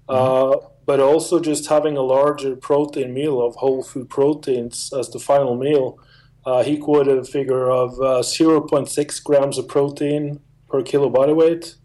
[0.08, 5.18] Uh, but also just having a larger protein meal of whole food proteins as the
[5.18, 5.98] final meal.
[6.44, 11.76] Uh, he quoted a figure of uh, 0.6 grams of protein per kilo body weight.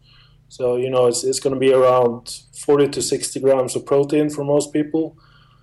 [0.49, 4.30] So, you know, it's, it's going to be around 40 to 60 grams of protein
[4.30, 5.15] for most people,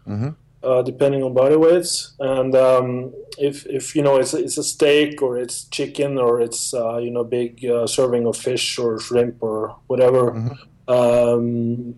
[0.06, 0.30] mm-hmm.
[0.62, 2.14] uh, depending on body weights.
[2.20, 6.72] And um, if, if, you know, it's, it's a steak or it's chicken or it's,
[6.72, 10.90] uh, you know, big uh, serving of fish or shrimp or whatever, mm-hmm.
[10.90, 11.96] um,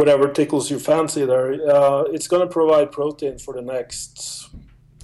[0.00, 1.52] whatever tickles your fancy there.
[1.68, 4.48] Uh, it's going to provide protein for the next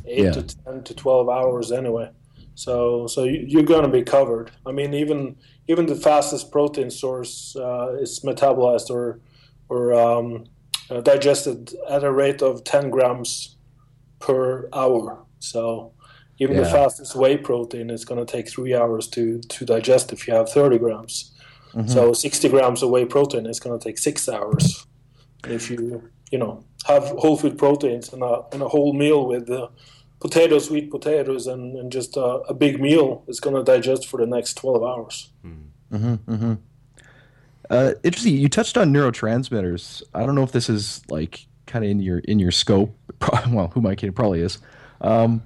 [0.06, 0.32] eight yeah.
[0.32, 2.08] to ten to twelve hours anyway.
[2.54, 4.50] So so you're going to be covered.
[4.64, 5.36] I mean, even
[5.68, 9.20] even the fastest protein source uh, is metabolized or
[9.68, 10.44] or um,
[10.90, 13.56] uh, digested at a rate of ten grams
[14.18, 15.24] per hour.
[15.40, 15.92] So
[16.38, 16.62] even yeah.
[16.62, 20.32] the fastest whey protein is going to take three hours to to digest if you
[20.34, 21.32] have 30 grams.
[21.74, 21.88] Mm-hmm.
[21.88, 24.85] So 60 grams of whey protein is going to take six hours.
[25.48, 29.50] If you you know have whole food proteins and a, and a whole meal with
[29.50, 29.68] uh,
[30.20, 34.18] potatoes, sweet potatoes, and, and just a, a big meal, it's going to digest for
[34.18, 35.30] the next 12 hours.
[35.44, 36.54] Mm-hmm, mm-hmm.
[37.68, 38.36] Uh, interesting.
[38.36, 40.02] You touched on neurotransmitters.
[40.14, 42.96] I don't know if this is like kind of in your in your scope.
[43.48, 44.12] Well, who am I kidding?
[44.12, 44.58] Probably is.
[45.00, 45.42] Um,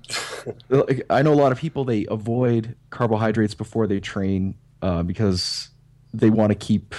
[1.10, 5.70] I know a lot of people they avoid carbohydrates before they train uh, because
[6.12, 6.94] they want to keep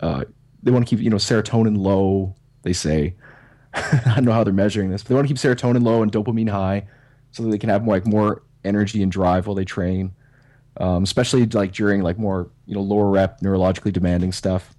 [0.00, 0.24] uh,
[0.62, 2.34] they want to keep you know serotonin low.
[2.68, 3.14] They say
[3.72, 6.12] I don't know how they're measuring this, but they want to keep serotonin low and
[6.12, 6.86] dopamine high,
[7.30, 10.12] so that they can have more, like more energy and drive while they train.
[10.76, 14.74] Um, especially like during like more you know lower rep neurologically demanding stuff.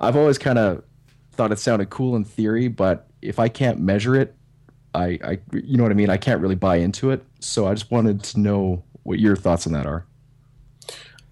[0.00, 0.84] I've always kind of
[1.32, 4.36] thought it sounded cool in theory, but if I can't measure it,
[4.94, 6.10] I, I you know what I mean.
[6.10, 7.24] I can't really buy into it.
[7.40, 10.06] So I just wanted to know what your thoughts on that are.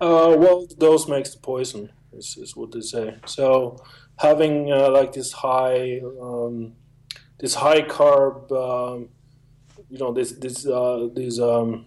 [0.00, 3.16] Uh, well, dose makes the poison, is, is what they say.
[3.26, 3.78] So
[4.18, 6.74] having uh, like this high, um,
[7.38, 9.08] this high carb, um,
[9.90, 11.86] you know, this this uh, these um,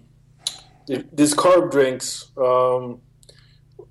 [0.87, 3.01] these carb drinks um,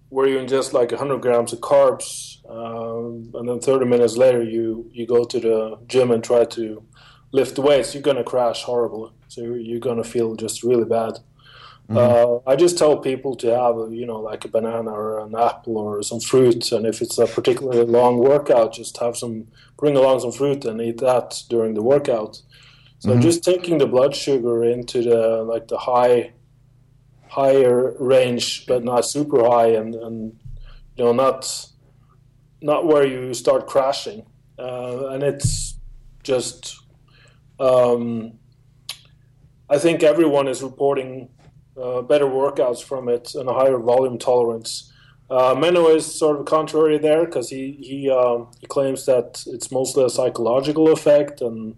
[0.09, 4.89] where you ingest like 100 grams of carbs, um, and then 30 minutes later you
[4.93, 6.83] you go to the gym and try to
[7.33, 9.11] lift weights, you're gonna crash horribly.
[9.29, 11.19] So you're gonna feel just really bad.
[11.89, 11.97] Mm-hmm.
[12.47, 15.37] Uh, I just tell people to have, a, you know, like a banana or an
[15.37, 19.97] apple or some fruit, and if it's a particularly long workout, just have some, bring
[19.97, 22.43] along some fruit and eat that during the workout.
[22.99, 23.21] So mm-hmm.
[23.21, 26.33] just taking the blood sugar into the like the high
[27.29, 30.41] higher range, but not super high, and, and
[30.97, 31.69] you know not
[32.63, 34.27] not where you start crashing,
[34.59, 35.79] uh, and it's
[36.25, 36.81] just.
[37.61, 38.39] Um,
[39.69, 41.29] I think everyone is reporting
[41.81, 44.93] uh, better workouts from it and a higher volume tolerance.
[45.29, 49.73] Uh, Menno is sort of contrary there because he he, um, he claims that it's
[49.73, 51.75] mostly a psychological effect and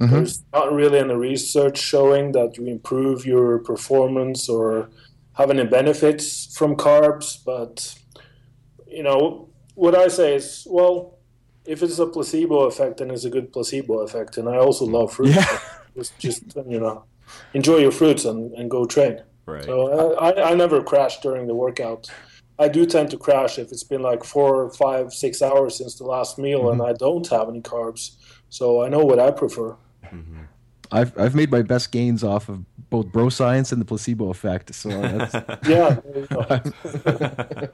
[0.00, 0.10] mm-hmm.
[0.12, 4.88] there's not really any research showing that you improve your performance or
[5.34, 7.38] have any benefits from carbs.
[7.44, 7.94] But
[8.86, 11.18] you know what I say is well,
[11.64, 14.36] if it's a placebo effect, then it's a good placebo effect.
[14.38, 15.30] And I also love fruit.
[15.30, 15.58] Yeah.
[15.94, 17.04] Just, just you know,
[17.52, 19.20] enjoy your fruits and, and go train.
[19.46, 19.64] Right.
[19.64, 22.10] So I, I never crash during the workout.
[22.58, 26.04] I do tend to crash if it's been like four, five, six hours since the
[26.04, 26.80] last meal mm-hmm.
[26.80, 28.16] and I don't have any carbs.
[28.50, 29.76] So I know what I prefer.
[30.04, 30.42] Mm-hmm.
[30.92, 34.74] I've I've made my best gains off of both bro science and the placebo effect.
[34.74, 34.90] So
[35.66, 35.98] yeah.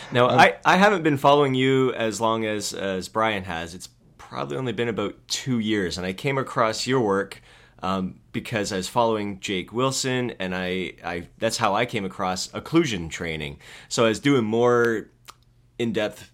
[0.12, 3.74] now I, I haven't been following you as long as as Brian has.
[3.74, 7.42] It's probably only been about two years, and I came across your work
[7.82, 12.48] um, because I was following Jake Wilson, and I, I that's how I came across
[12.48, 13.58] occlusion training.
[13.88, 15.08] So I was doing more
[15.78, 16.30] in depth,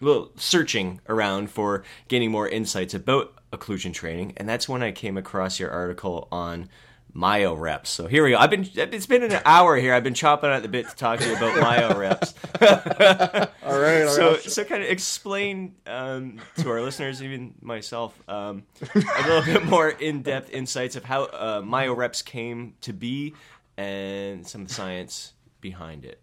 [0.00, 5.16] well, searching around for gaining more insights about occlusion training, and that's when I came
[5.16, 6.68] across your article on
[7.12, 7.90] myo reps.
[7.90, 8.38] So here we go.
[8.38, 9.94] I've been it's been an hour here.
[9.94, 12.34] I've been chopping at the bit to talk to you about myo reps.
[12.60, 14.02] all right.
[14.02, 14.42] All so right.
[14.42, 19.88] so kind of explain um, to our listeners, even myself, um, a little bit more
[19.88, 23.34] in depth insights of how uh, myo reps came to be
[23.76, 26.20] and some of the science behind it.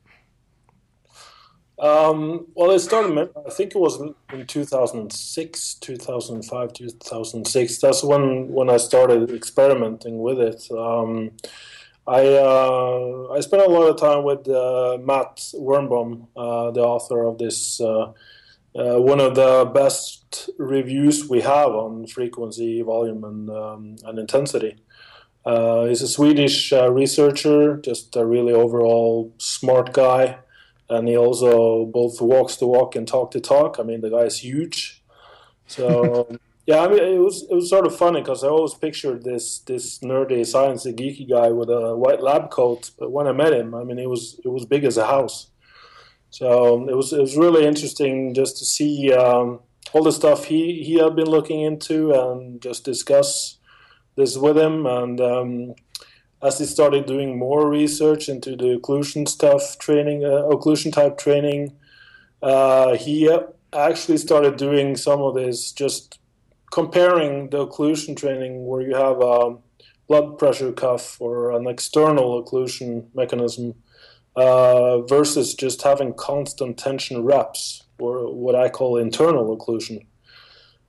[1.77, 3.29] Um, well, it started.
[3.45, 3.99] I think it was
[4.31, 7.77] in 2006, 2005, 2006.
[7.79, 10.71] That's when when I started experimenting with it.
[10.71, 11.31] Um,
[12.07, 17.23] I uh, I spent a lot of time with uh, Matt Wernbom, uh, the author
[17.23, 17.81] of this.
[17.81, 18.13] Uh,
[18.77, 24.77] uh, one of the best reviews we have on frequency, volume, and um, and intensity.
[25.45, 30.39] Uh, he's a Swedish researcher, just a really overall smart guy
[30.89, 33.77] and he also both walks the walk and talk the talk.
[33.79, 35.03] I mean, the guy's huge.
[35.67, 39.23] So yeah, I mean, it was it was sort of funny because I always pictured
[39.23, 42.91] this this nerdy, science geeky guy with a white lab coat.
[42.99, 45.49] But when I met him, I mean, it was it was big as a house.
[46.29, 49.61] So it was it was really interesting just to see um,
[49.93, 53.57] all the stuff he he had been looking into and just discuss
[54.15, 55.19] this with him and.
[55.19, 55.75] Um,
[56.45, 61.73] as he started doing more research into the occlusion stuff, training, uh, occlusion type training,
[62.43, 63.29] uh, he
[63.73, 66.19] actually started doing some of this, just
[66.71, 69.55] comparing the occlusion training where you have a
[70.07, 73.73] blood pressure cuff or an external occlusion mechanism
[74.35, 80.05] uh, versus just having constant tension reps or what I call internal occlusion.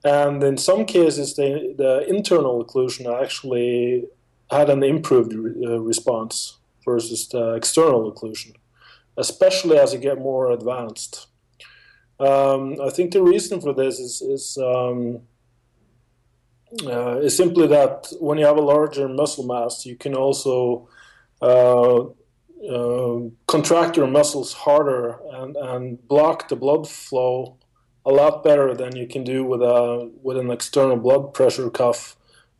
[0.04, 4.04] And in some cases, the, the internal occlusion actually
[4.51, 8.55] had an improved uh, response versus the external occlusion,
[9.16, 11.26] especially as you get more advanced.
[12.18, 15.22] Um, I think the reason for this is is, um,
[16.84, 20.88] uh, is simply that when you have a larger muscle mass, you can also
[21.42, 22.05] uh,
[22.70, 27.59] uh, contract your muscles harder and, and block the blood flow
[28.07, 32.16] a lot better than you can do with a with an external blood pressure cuff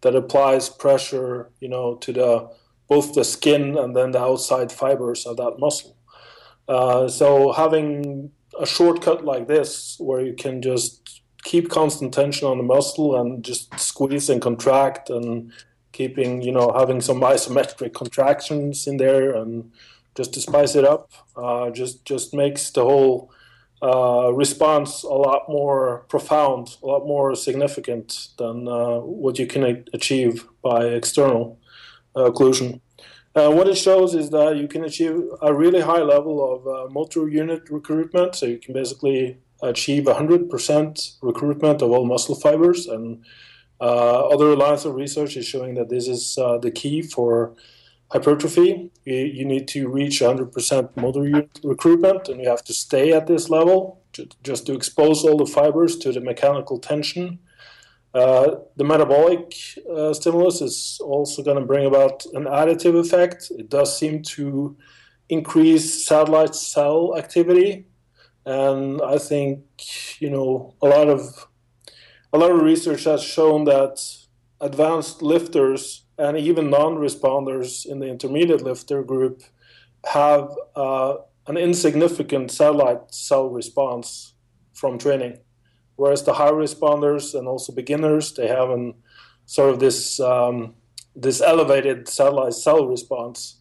[0.07, 2.48] that applies pressure, you know, to the
[2.88, 5.96] both the skin and then the outside fibers of that muscle.
[6.68, 8.30] Uh, so having
[8.61, 13.44] a shortcut like this, where you can just keep constant tension on the muscle and
[13.44, 15.50] just squeeze and contract, and
[15.90, 19.72] keeping, you know, having some isometric contractions in there, and
[20.14, 23.32] just to spice it up, uh, just just makes the whole
[23.83, 29.85] uh, response a lot more profound, a lot more significant than uh, what you can
[29.93, 31.59] achieve by external
[32.14, 32.81] uh, occlusion.
[33.35, 36.91] Uh, what it shows is that you can achieve a really high level of uh,
[36.91, 42.87] motor unit recruitment, so you can basically achieve 100% recruitment of all muscle fibers.
[42.87, 43.22] And
[43.79, 47.55] other lines of research is showing that this is the key for
[48.11, 53.26] hypertrophy, you, you need to reach 100% motor recruitment and you have to stay at
[53.26, 57.38] this level to, just to expose all the fibers to the mechanical tension.
[58.14, 59.54] Uh, the metabolic
[59.94, 63.50] uh, stimulus is also going to bring about an additive effect.
[63.50, 64.76] It does seem to
[65.28, 67.84] increase satellite cell activity,
[68.46, 69.61] and I think
[70.18, 71.46] you know a lot of
[72.32, 74.02] a lot of research has shown that
[74.62, 79.43] advanced lifters and even non-responders in the intermediate lifter group
[80.07, 84.35] have uh, an insignificant satellite cell response
[84.73, 85.39] from training,
[85.97, 88.95] whereas the high responders and also beginners they have an
[89.47, 90.75] sort of this um,
[91.14, 93.61] this elevated satellite cell response.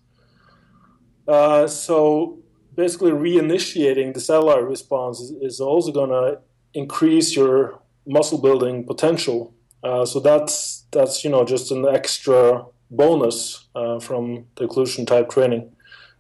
[1.28, 2.40] Uh, so
[2.76, 6.40] basically, reinitiating the satellite response is, is also going to
[6.74, 9.54] increase your muscle building potential.
[9.84, 15.30] Uh, so that's that's you know just an extra bonus uh, from the occlusion type
[15.30, 15.72] training.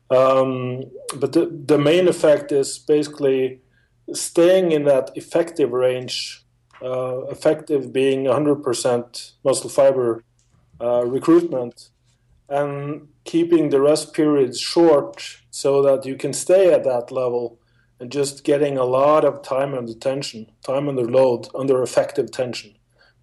[0.09, 0.83] Um,
[1.15, 3.61] but the, the main effect is basically
[4.13, 6.43] staying in that effective range,
[6.81, 10.23] uh, effective being 100% muscle fiber
[10.79, 11.89] uh, recruitment,
[12.49, 17.59] and keeping the rest periods short so that you can stay at that level
[17.99, 22.75] and just getting a lot of time under tension, time under load, under effective tension.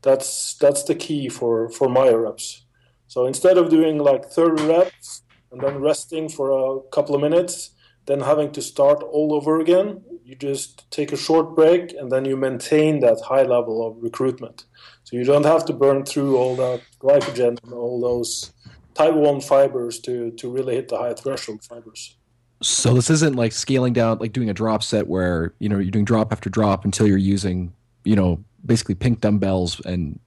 [0.02, 2.64] That's that's the key for for myo reps.
[3.06, 7.70] So instead of doing like 30 reps and then resting for a couple of minutes,
[8.06, 12.24] then having to start all over again, you just take a short break and then
[12.24, 14.64] you maintain that high level of recruitment.
[15.04, 18.52] So you don't have to burn through all that glycogen and all those
[18.94, 22.16] type 1 fibers to, to really hit the high threshold fibers.
[22.62, 25.90] So this isn't like scaling down, like doing a drop set where you know you're
[25.90, 27.72] doing drop after drop until you're using,
[28.04, 30.18] you know, basically pink dumbbells, and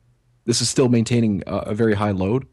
[0.45, 2.47] this is still maintaining a, a very high load.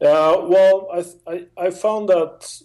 [0.00, 2.60] Uh, well, I, I, I found that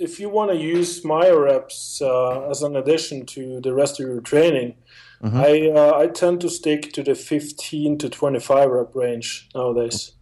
[0.00, 4.06] if you want to use myo reps uh, as an addition to the rest of
[4.06, 4.74] your training,
[5.22, 5.36] mm-hmm.
[5.36, 10.12] I uh, I tend to stick to the 15 to 25 rep range nowadays.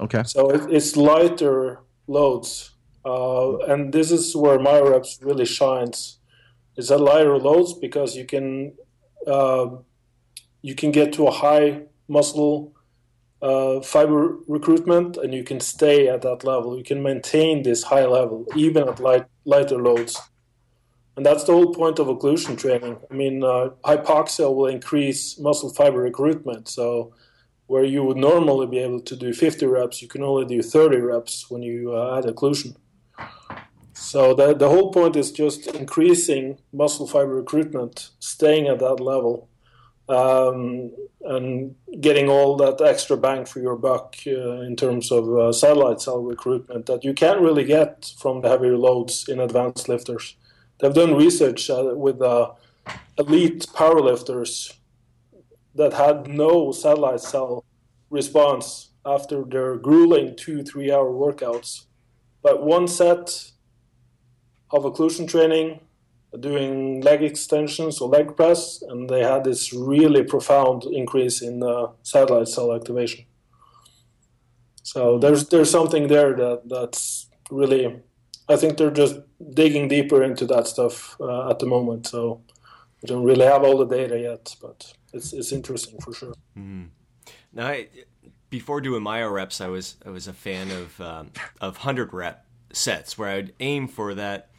[0.00, 0.22] Okay.
[0.24, 2.70] So it, it's lighter loads.
[3.04, 6.18] Uh, and this is where myo reps really shines.
[6.76, 8.74] It's a lighter loads because you can
[9.26, 9.68] uh,
[10.62, 12.74] you can get to a high muscle
[13.40, 16.76] uh, fiber recruitment and you can stay at that level.
[16.76, 20.20] You can maintain this high level even at light, lighter loads.
[21.16, 22.98] And that's the whole point of occlusion training.
[23.10, 26.68] I mean, uh, hypoxia will increase muscle fiber recruitment.
[26.68, 27.12] So
[27.66, 30.98] where you would normally be able to do 50 reps, you can only do 30
[30.98, 32.76] reps when you uh, add occlusion.
[34.00, 39.48] So the, the whole point is just increasing muscle fiber recruitment, staying at that level,
[40.08, 40.92] um,
[41.22, 46.00] and getting all that extra bang for your buck uh, in terms of uh, satellite
[46.00, 50.36] cell recruitment that you can't really get from the heavier loads in advanced lifters.
[50.78, 52.52] They've done research uh, with uh,
[53.18, 54.74] elite powerlifters
[55.74, 57.64] that had no satellite cell
[58.10, 61.86] response after their grueling two, three hour workouts
[62.42, 63.50] but one set
[64.70, 65.80] of occlusion training,
[66.38, 71.88] doing leg extensions or leg press, and they had this really profound increase in uh,
[72.02, 73.24] satellite cell activation.
[74.82, 78.00] So there's there's something there that that's really,
[78.48, 79.16] I think they're just
[79.54, 82.06] digging deeper into that stuff uh, at the moment.
[82.06, 82.42] So
[83.02, 86.34] we don't really have all the data yet, but it's it's interesting for sure.
[86.56, 86.88] Mm.
[87.52, 87.88] Now, I,
[88.50, 92.46] before doing myo reps, I was I was a fan of um, of hundred rep
[92.72, 94.50] sets where I'd aim for that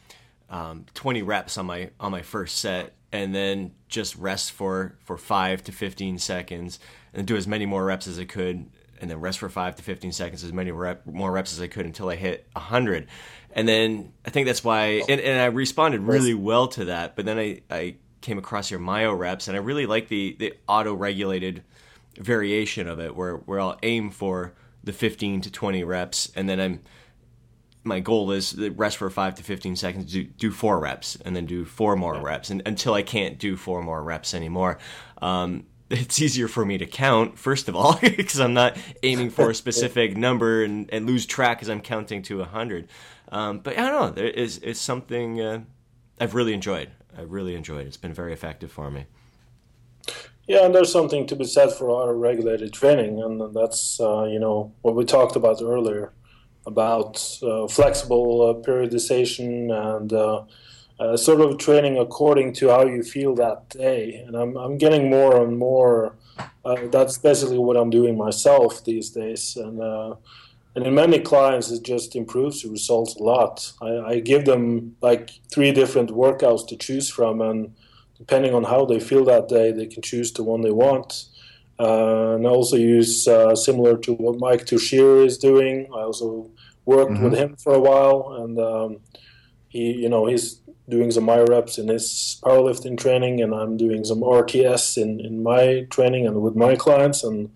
[0.50, 5.16] um, twenty reps on my on my first set, and then just rest for for
[5.16, 6.78] five to fifteen seconds,
[7.14, 8.68] and do as many more reps as I could,
[9.00, 11.68] and then rest for five to fifteen seconds, as many rep, more reps as I
[11.68, 13.06] could until I hit hundred,
[13.52, 17.16] and then I think that's why, and, and I responded really well to that.
[17.16, 20.54] But then I I came across your myo reps, and I really like the the
[20.66, 21.62] auto regulated
[22.16, 26.60] variation of it where where I'll aim for the 15 to 20 reps and then
[26.60, 26.80] I'm
[27.82, 31.34] my goal is to rest for 5 to 15 seconds do, do 4 reps and
[31.34, 32.22] then do 4 more yeah.
[32.22, 34.78] reps and, until I can't do 4 more reps anymore.
[35.22, 39.50] Um, it's easier for me to count first of all because I'm not aiming for
[39.50, 42.88] a specific number and, and lose track as I'm counting to 100
[43.32, 45.60] um, but I don't know there is it's something uh,
[46.20, 46.90] I've really enjoyed.
[47.16, 49.06] I've really enjoyed it's been very effective for me.
[50.46, 54.72] Yeah, and there's something to be said for auto-regulated training, and that's uh, you know
[54.82, 56.12] what we talked about earlier
[56.66, 63.34] about uh, flexible uh, periodization and uh, sort of training according to how you feel
[63.34, 64.22] that day.
[64.26, 66.16] And I'm I'm getting more and more.
[66.64, 69.80] That's basically what I'm doing myself these days, and
[70.74, 73.72] and in many clients it just improves the results a lot.
[73.82, 77.74] I, I give them like three different workouts to choose from, and
[78.16, 81.24] depending on how they feel that day, they can choose the one they want.
[81.80, 85.86] Uh, and I also use uh, similar to what Mike Tuchscherer is doing.
[85.94, 86.50] I also
[86.84, 87.24] worked mm-hmm.
[87.24, 89.00] with him for a while, and um,
[89.68, 90.60] he, you know, he's
[90.90, 95.42] doing some myo reps in his powerlifting training, and I'm doing some RTS in, in
[95.42, 97.50] my training and with my clients, and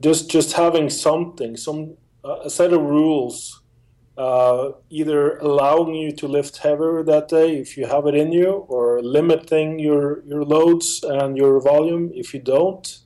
[0.00, 3.62] just just having something, some uh, a set of rules,
[4.18, 8.66] uh, either allowing you to lift heavier that day if you have it in you,
[8.66, 13.03] or limiting your your loads and your volume if you don't.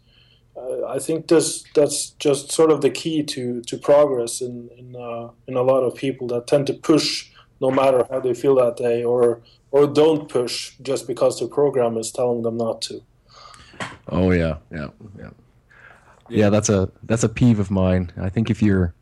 [0.59, 4.97] Uh, I think that's that's just sort of the key to, to progress in in,
[4.97, 7.31] uh, in a lot of people that tend to push
[7.61, 9.41] no matter how they feel that day, or
[9.71, 13.03] or don't push just because the program is telling them not to.
[14.09, 14.89] Oh yeah, yeah,
[15.19, 15.31] yeah.
[16.31, 18.13] Yeah, that's a that's a peeve of mine.
[18.17, 18.95] I think if you're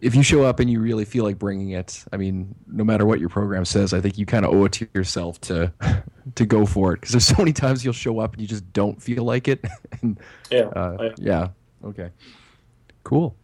[0.00, 3.06] if you show up and you really feel like bringing it, I mean, no matter
[3.06, 5.72] what your program says, I think you kind of owe it to yourself to
[6.34, 8.72] to go for it because there's so many times you'll show up and you just
[8.72, 9.64] don't feel like it.
[10.02, 10.18] and,
[10.50, 11.48] yeah, uh, yeah,
[11.84, 12.10] okay,
[13.02, 13.36] cool,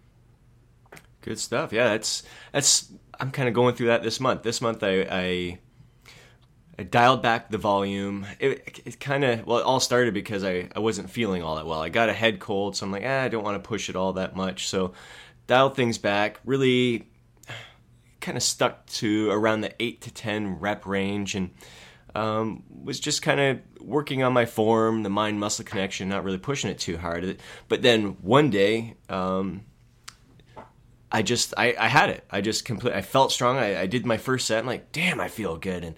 [1.23, 1.73] good stuff.
[1.73, 2.23] Yeah, that's
[2.53, 4.43] that's I'm kind of going through that this month.
[4.43, 5.59] This month I, I
[6.81, 8.27] I dialed back the volume.
[8.39, 11.67] It, it kind of well, it all started because I, I wasn't feeling all that
[11.67, 11.83] well.
[11.83, 13.97] I got a head cold, so I'm like, ah, I don't want to push it
[13.97, 14.67] all that much.
[14.67, 14.95] So
[15.47, 16.41] dialed things back.
[16.47, 17.07] Really,
[18.23, 21.51] kind of stuck to around the eight to ten rep range, and
[22.15, 26.39] um, was just kind of working on my form, the mind muscle connection, not really
[26.39, 27.41] pushing it too hard.
[27.69, 28.97] But then one day.
[29.09, 29.65] Um,
[31.13, 32.25] I just I, I had it.
[32.31, 32.95] I just complete.
[32.95, 33.57] I felt strong.
[33.57, 34.61] I, I did my first set.
[34.61, 35.85] I'm like, damn, I feel good.
[35.85, 35.97] And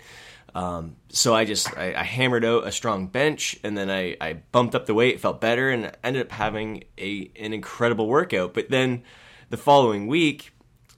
[0.54, 4.34] um, so I just I, I, hammered out a strong bench, and then I, I
[4.52, 8.52] bumped up the weight, felt better, and ended up having a an incredible workout.
[8.52, 9.02] But then
[9.48, 10.52] the following week,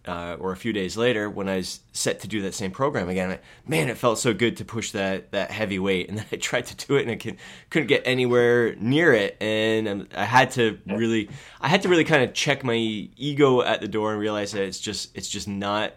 [0.07, 3.09] uh, or a few days later, when I was set to do that same program
[3.09, 6.27] again, I, man, it felt so good to push that that heavy weight, and then
[6.31, 7.37] I tried to do it, and I could,
[7.71, 11.31] couldn't get anywhere near it, and I had to really,
[11.61, 14.63] I had to really kind of check my ego at the door and realize that
[14.63, 15.95] it's just it's just not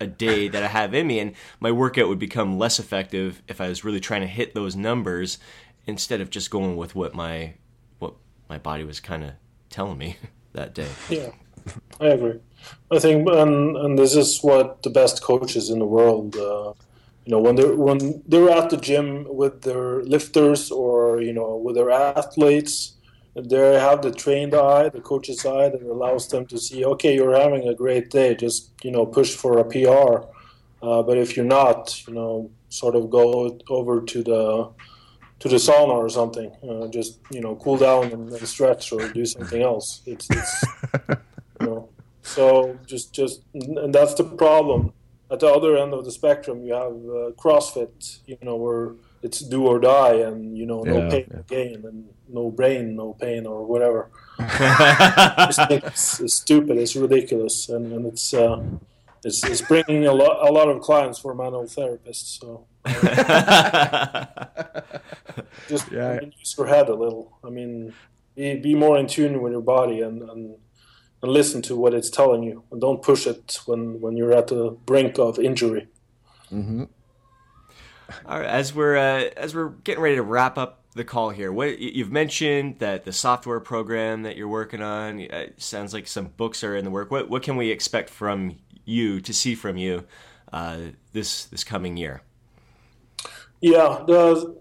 [0.00, 3.60] a day that I have in me, and my workout would become less effective if
[3.60, 5.38] I was really trying to hit those numbers
[5.86, 7.54] instead of just going with what my
[7.98, 8.14] what
[8.48, 9.32] my body was kind of
[9.70, 10.16] telling me
[10.52, 10.88] that day.
[11.08, 11.30] Yeah,
[12.00, 12.40] I agree.
[12.90, 16.36] I think, and and this is what the best coaches in the world.
[16.36, 16.72] Uh,
[17.24, 21.56] you know, when they're when they're at the gym with their lifters or you know
[21.56, 22.92] with their athletes,
[23.34, 27.38] they have the trained eye, the coach's eye that allows them to see, okay, you're
[27.38, 30.26] having a great day, just you know push for a PR.
[30.82, 34.70] Uh, but if you're not, you know, sort of go over to the
[35.38, 39.06] to the sauna or something, uh, just you know, cool down and, and, stretch or
[39.08, 40.00] do something else.
[40.06, 40.64] It's, it's
[41.60, 41.88] you know,
[42.26, 44.92] so just just and that's the problem.
[45.30, 49.40] At the other end of the spectrum, you have uh, CrossFit, you know, where it's
[49.40, 51.40] do or die, and you know, no yeah, pain, yeah.
[51.48, 54.10] gain, and no brain, no pain, or whatever.
[54.38, 56.78] it's, it's, stupid.
[56.78, 58.62] It's ridiculous, and, and it's uh,
[59.24, 62.40] it's it's bringing a lot a lot of clients for manual therapists.
[62.40, 62.66] So
[65.68, 66.20] just yeah.
[66.20, 67.36] Use your head a little.
[67.42, 67.94] I mean,
[68.36, 70.22] be be more in tune with your body and.
[70.22, 70.56] and
[71.26, 74.46] and listen to what it's telling you, and don't push it when, when you're at
[74.46, 75.88] the brink of injury.
[76.52, 76.84] Mm-hmm.
[78.26, 81.52] All right, as we're uh, as we're getting ready to wrap up the call here.
[81.52, 86.26] What you've mentioned that the software program that you're working on uh, sounds like some
[86.36, 87.10] books are in the work.
[87.10, 90.06] What what can we expect from you to see from you
[90.52, 90.78] uh,
[91.12, 92.22] this this coming year?
[93.60, 94.56] Yeah, the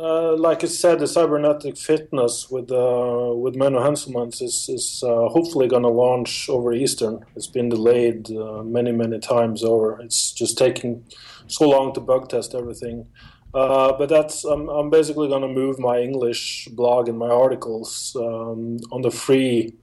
[0.00, 5.28] uh, like I said, the cybernetic fitness with uh, with Menno Henselmans is is uh,
[5.28, 7.24] hopefully going to launch over Eastern.
[7.36, 10.00] It's been delayed uh, many many times over.
[10.00, 11.04] It's just taking
[11.48, 13.06] so long to bug test everything.
[13.52, 18.16] Uh, but that's I'm, I'm basically going to move my English blog and my articles
[18.16, 19.74] um, on the free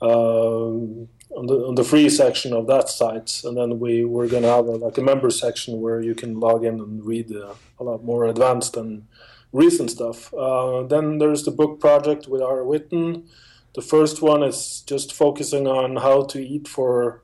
[0.00, 4.42] um, on the on the free section of that site, and then we we're to
[4.42, 7.84] have a, like a member section where you can log in and read uh, a
[7.84, 9.06] lot more advanced and
[9.52, 10.32] recent stuff.
[10.34, 13.26] Uh, then there's the book project with Ari Whitten.
[13.74, 17.22] The first one is just focusing on how to eat for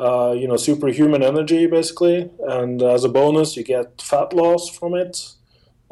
[0.00, 4.94] uh, you know, superhuman energy basically, and as a bonus, you get fat loss from
[4.94, 5.32] it.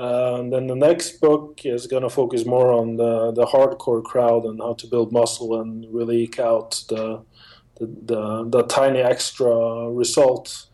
[0.00, 4.02] Uh, and then the next book is going to focus more on the, the hardcore
[4.02, 7.22] crowd and how to build muscle and really eke out the
[7.78, 10.66] the, the, the tiny extra result.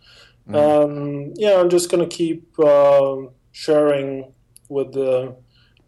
[0.48, 0.54] Mm.
[0.56, 3.16] Um, yeah, I'm just going to keep uh,
[3.52, 4.32] sharing
[4.68, 5.34] with the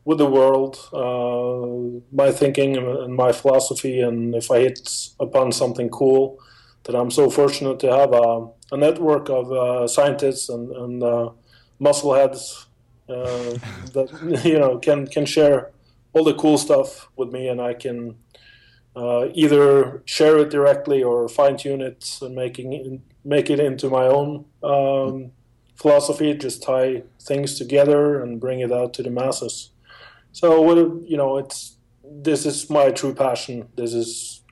[0.05, 4.89] with the world uh, my thinking and my philosophy, and if I hit
[5.21, 6.39] upon something cool,
[6.85, 11.31] that I'm so fortunate to have a, a network of uh, scientists and, and uh,
[11.79, 12.67] muscle heads
[13.09, 13.15] uh,
[13.93, 15.73] that you know can can share
[16.15, 18.17] all the cool stuff with me, and I can
[18.97, 23.91] uh, either share it directly or fine tune it and making it, make it into
[23.91, 25.33] my own um,
[25.79, 26.35] philosophy.
[26.35, 29.71] Just tie things together and bring it out to the masses.
[30.33, 30.77] So what
[31.09, 33.69] you know, it's this is my true passion.
[33.77, 34.43] This is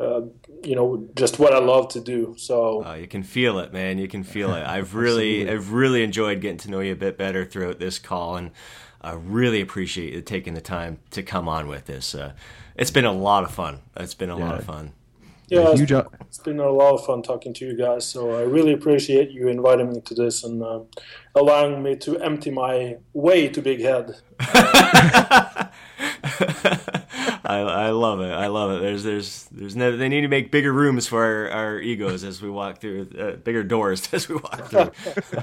[0.00, 0.22] uh,
[0.62, 2.34] you know just what I love to do.
[2.38, 3.98] So uh, you can feel it, man.
[3.98, 4.64] You can feel it.
[4.64, 8.36] I've really, I've really enjoyed getting to know you a bit better throughout this call,
[8.36, 8.50] and
[9.00, 12.14] I really appreciate you taking the time to come on with this.
[12.14, 12.32] Uh,
[12.76, 13.80] it's been a lot of fun.
[13.96, 14.44] It's been a yeah.
[14.44, 14.92] lot of fun.
[15.48, 15.80] Yeah, it's,
[16.20, 18.06] it's been a lot of fun talking to you guys.
[18.06, 20.80] So I really appreciate you inviting me to this and uh,
[21.34, 24.16] allowing me to empty my way too big head.
[27.48, 28.30] I, I love it.
[28.30, 28.82] I love it.
[28.82, 29.96] There's there's there's no.
[29.96, 33.08] They need to make bigger rooms for our, our egos as we walk through.
[33.18, 34.90] Uh, bigger doors as we walk through.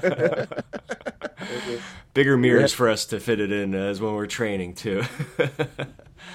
[2.14, 5.02] bigger mirrors for us to fit it in as when we're training too.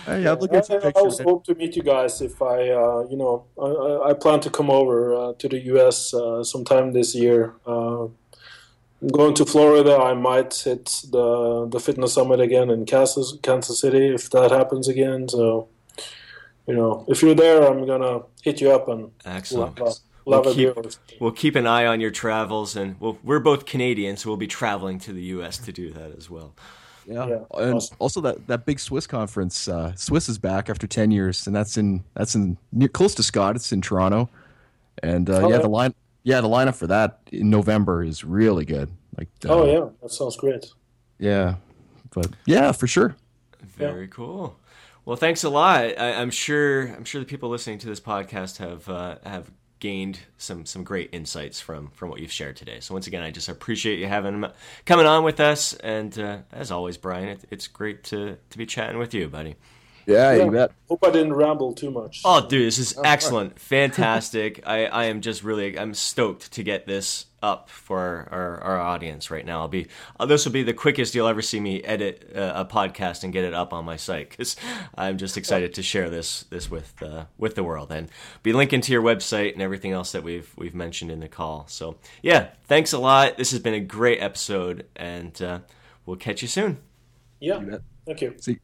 [0.06, 3.18] Hey, I'm looking I, I always hope to meet you guys if I, uh, you
[3.18, 6.14] know, I, I, plan to come over uh, to the U.S.
[6.14, 7.54] Uh, sometime this year.
[7.66, 8.08] Uh,
[9.12, 14.14] going to Florida, I might hit the the fitness summit again in Kansas, Kansas City
[14.14, 15.28] if that happens again.
[15.28, 15.70] So,
[16.68, 19.80] you know, if you're there, I'm gonna hit you up and excellent.
[19.80, 23.66] Love, love we'll, keep, we'll keep an eye on your travels, and we'll, we're both
[23.66, 25.58] Canadians, so we'll be traveling to the U.S.
[25.60, 26.54] to do that as well.
[27.06, 27.28] Yeah.
[27.28, 27.36] yeah.
[27.58, 27.98] and awesome.
[28.00, 29.68] also that, that big SWIS conference.
[29.68, 33.24] Uh, SWIS is back after ten years, and that's in that's in near, close to
[33.24, 33.56] Scott.
[33.56, 34.30] It's in Toronto,
[35.02, 38.24] and uh, oh, yeah, yeah, the line yeah, the lineup for that in November is
[38.24, 38.90] really good.
[39.18, 40.72] Like, uh, oh yeah, that sounds great.
[41.20, 41.56] Yeah,
[42.14, 43.16] but yeah, for sure.
[43.62, 44.08] Very yeah.
[44.08, 44.58] cool.
[45.06, 45.82] Well, thanks a lot.
[45.82, 49.52] I, am sure I'm sure the people listening to this podcast have uh, have
[49.82, 52.80] gained some some great insights from from what you've shared today.
[52.80, 54.46] So once again, I just appreciate you having
[54.86, 58.66] coming on with us, and uh, as always, Brian, it, it's great to to be
[58.66, 59.58] chatting with you, buddy.
[60.06, 60.72] Yeah, yeah, you bet.
[60.90, 62.22] Hope I didn't ramble too much.
[62.26, 64.62] Oh, dude, this is excellent, fantastic.
[64.66, 69.32] I, I am just really, I'm stoked to get this up for our, our, audience
[69.32, 69.62] right now.
[69.62, 69.88] I'll be,
[70.20, 73.34] uh, this will be the quickest you'll ever see me edit uh, a podcast and
[73.34, 74.56] get it up on my site because
[74.96, 78.10] I'm just excited to share this this with uh, with the world and
[78.44, 81.66] be linking to your website and everything else that we've we've mentioned in the call.
[81.68, 83.38] So yeah, thanks a lot.
[83.38, 85.60] This has been a great episode, and uh,
[86.06, 86.78] we'll catch you soon.
[87.40, 87.60] Yeah,
[88.06, 88.36] thank you.
[88.40, 88.60] See.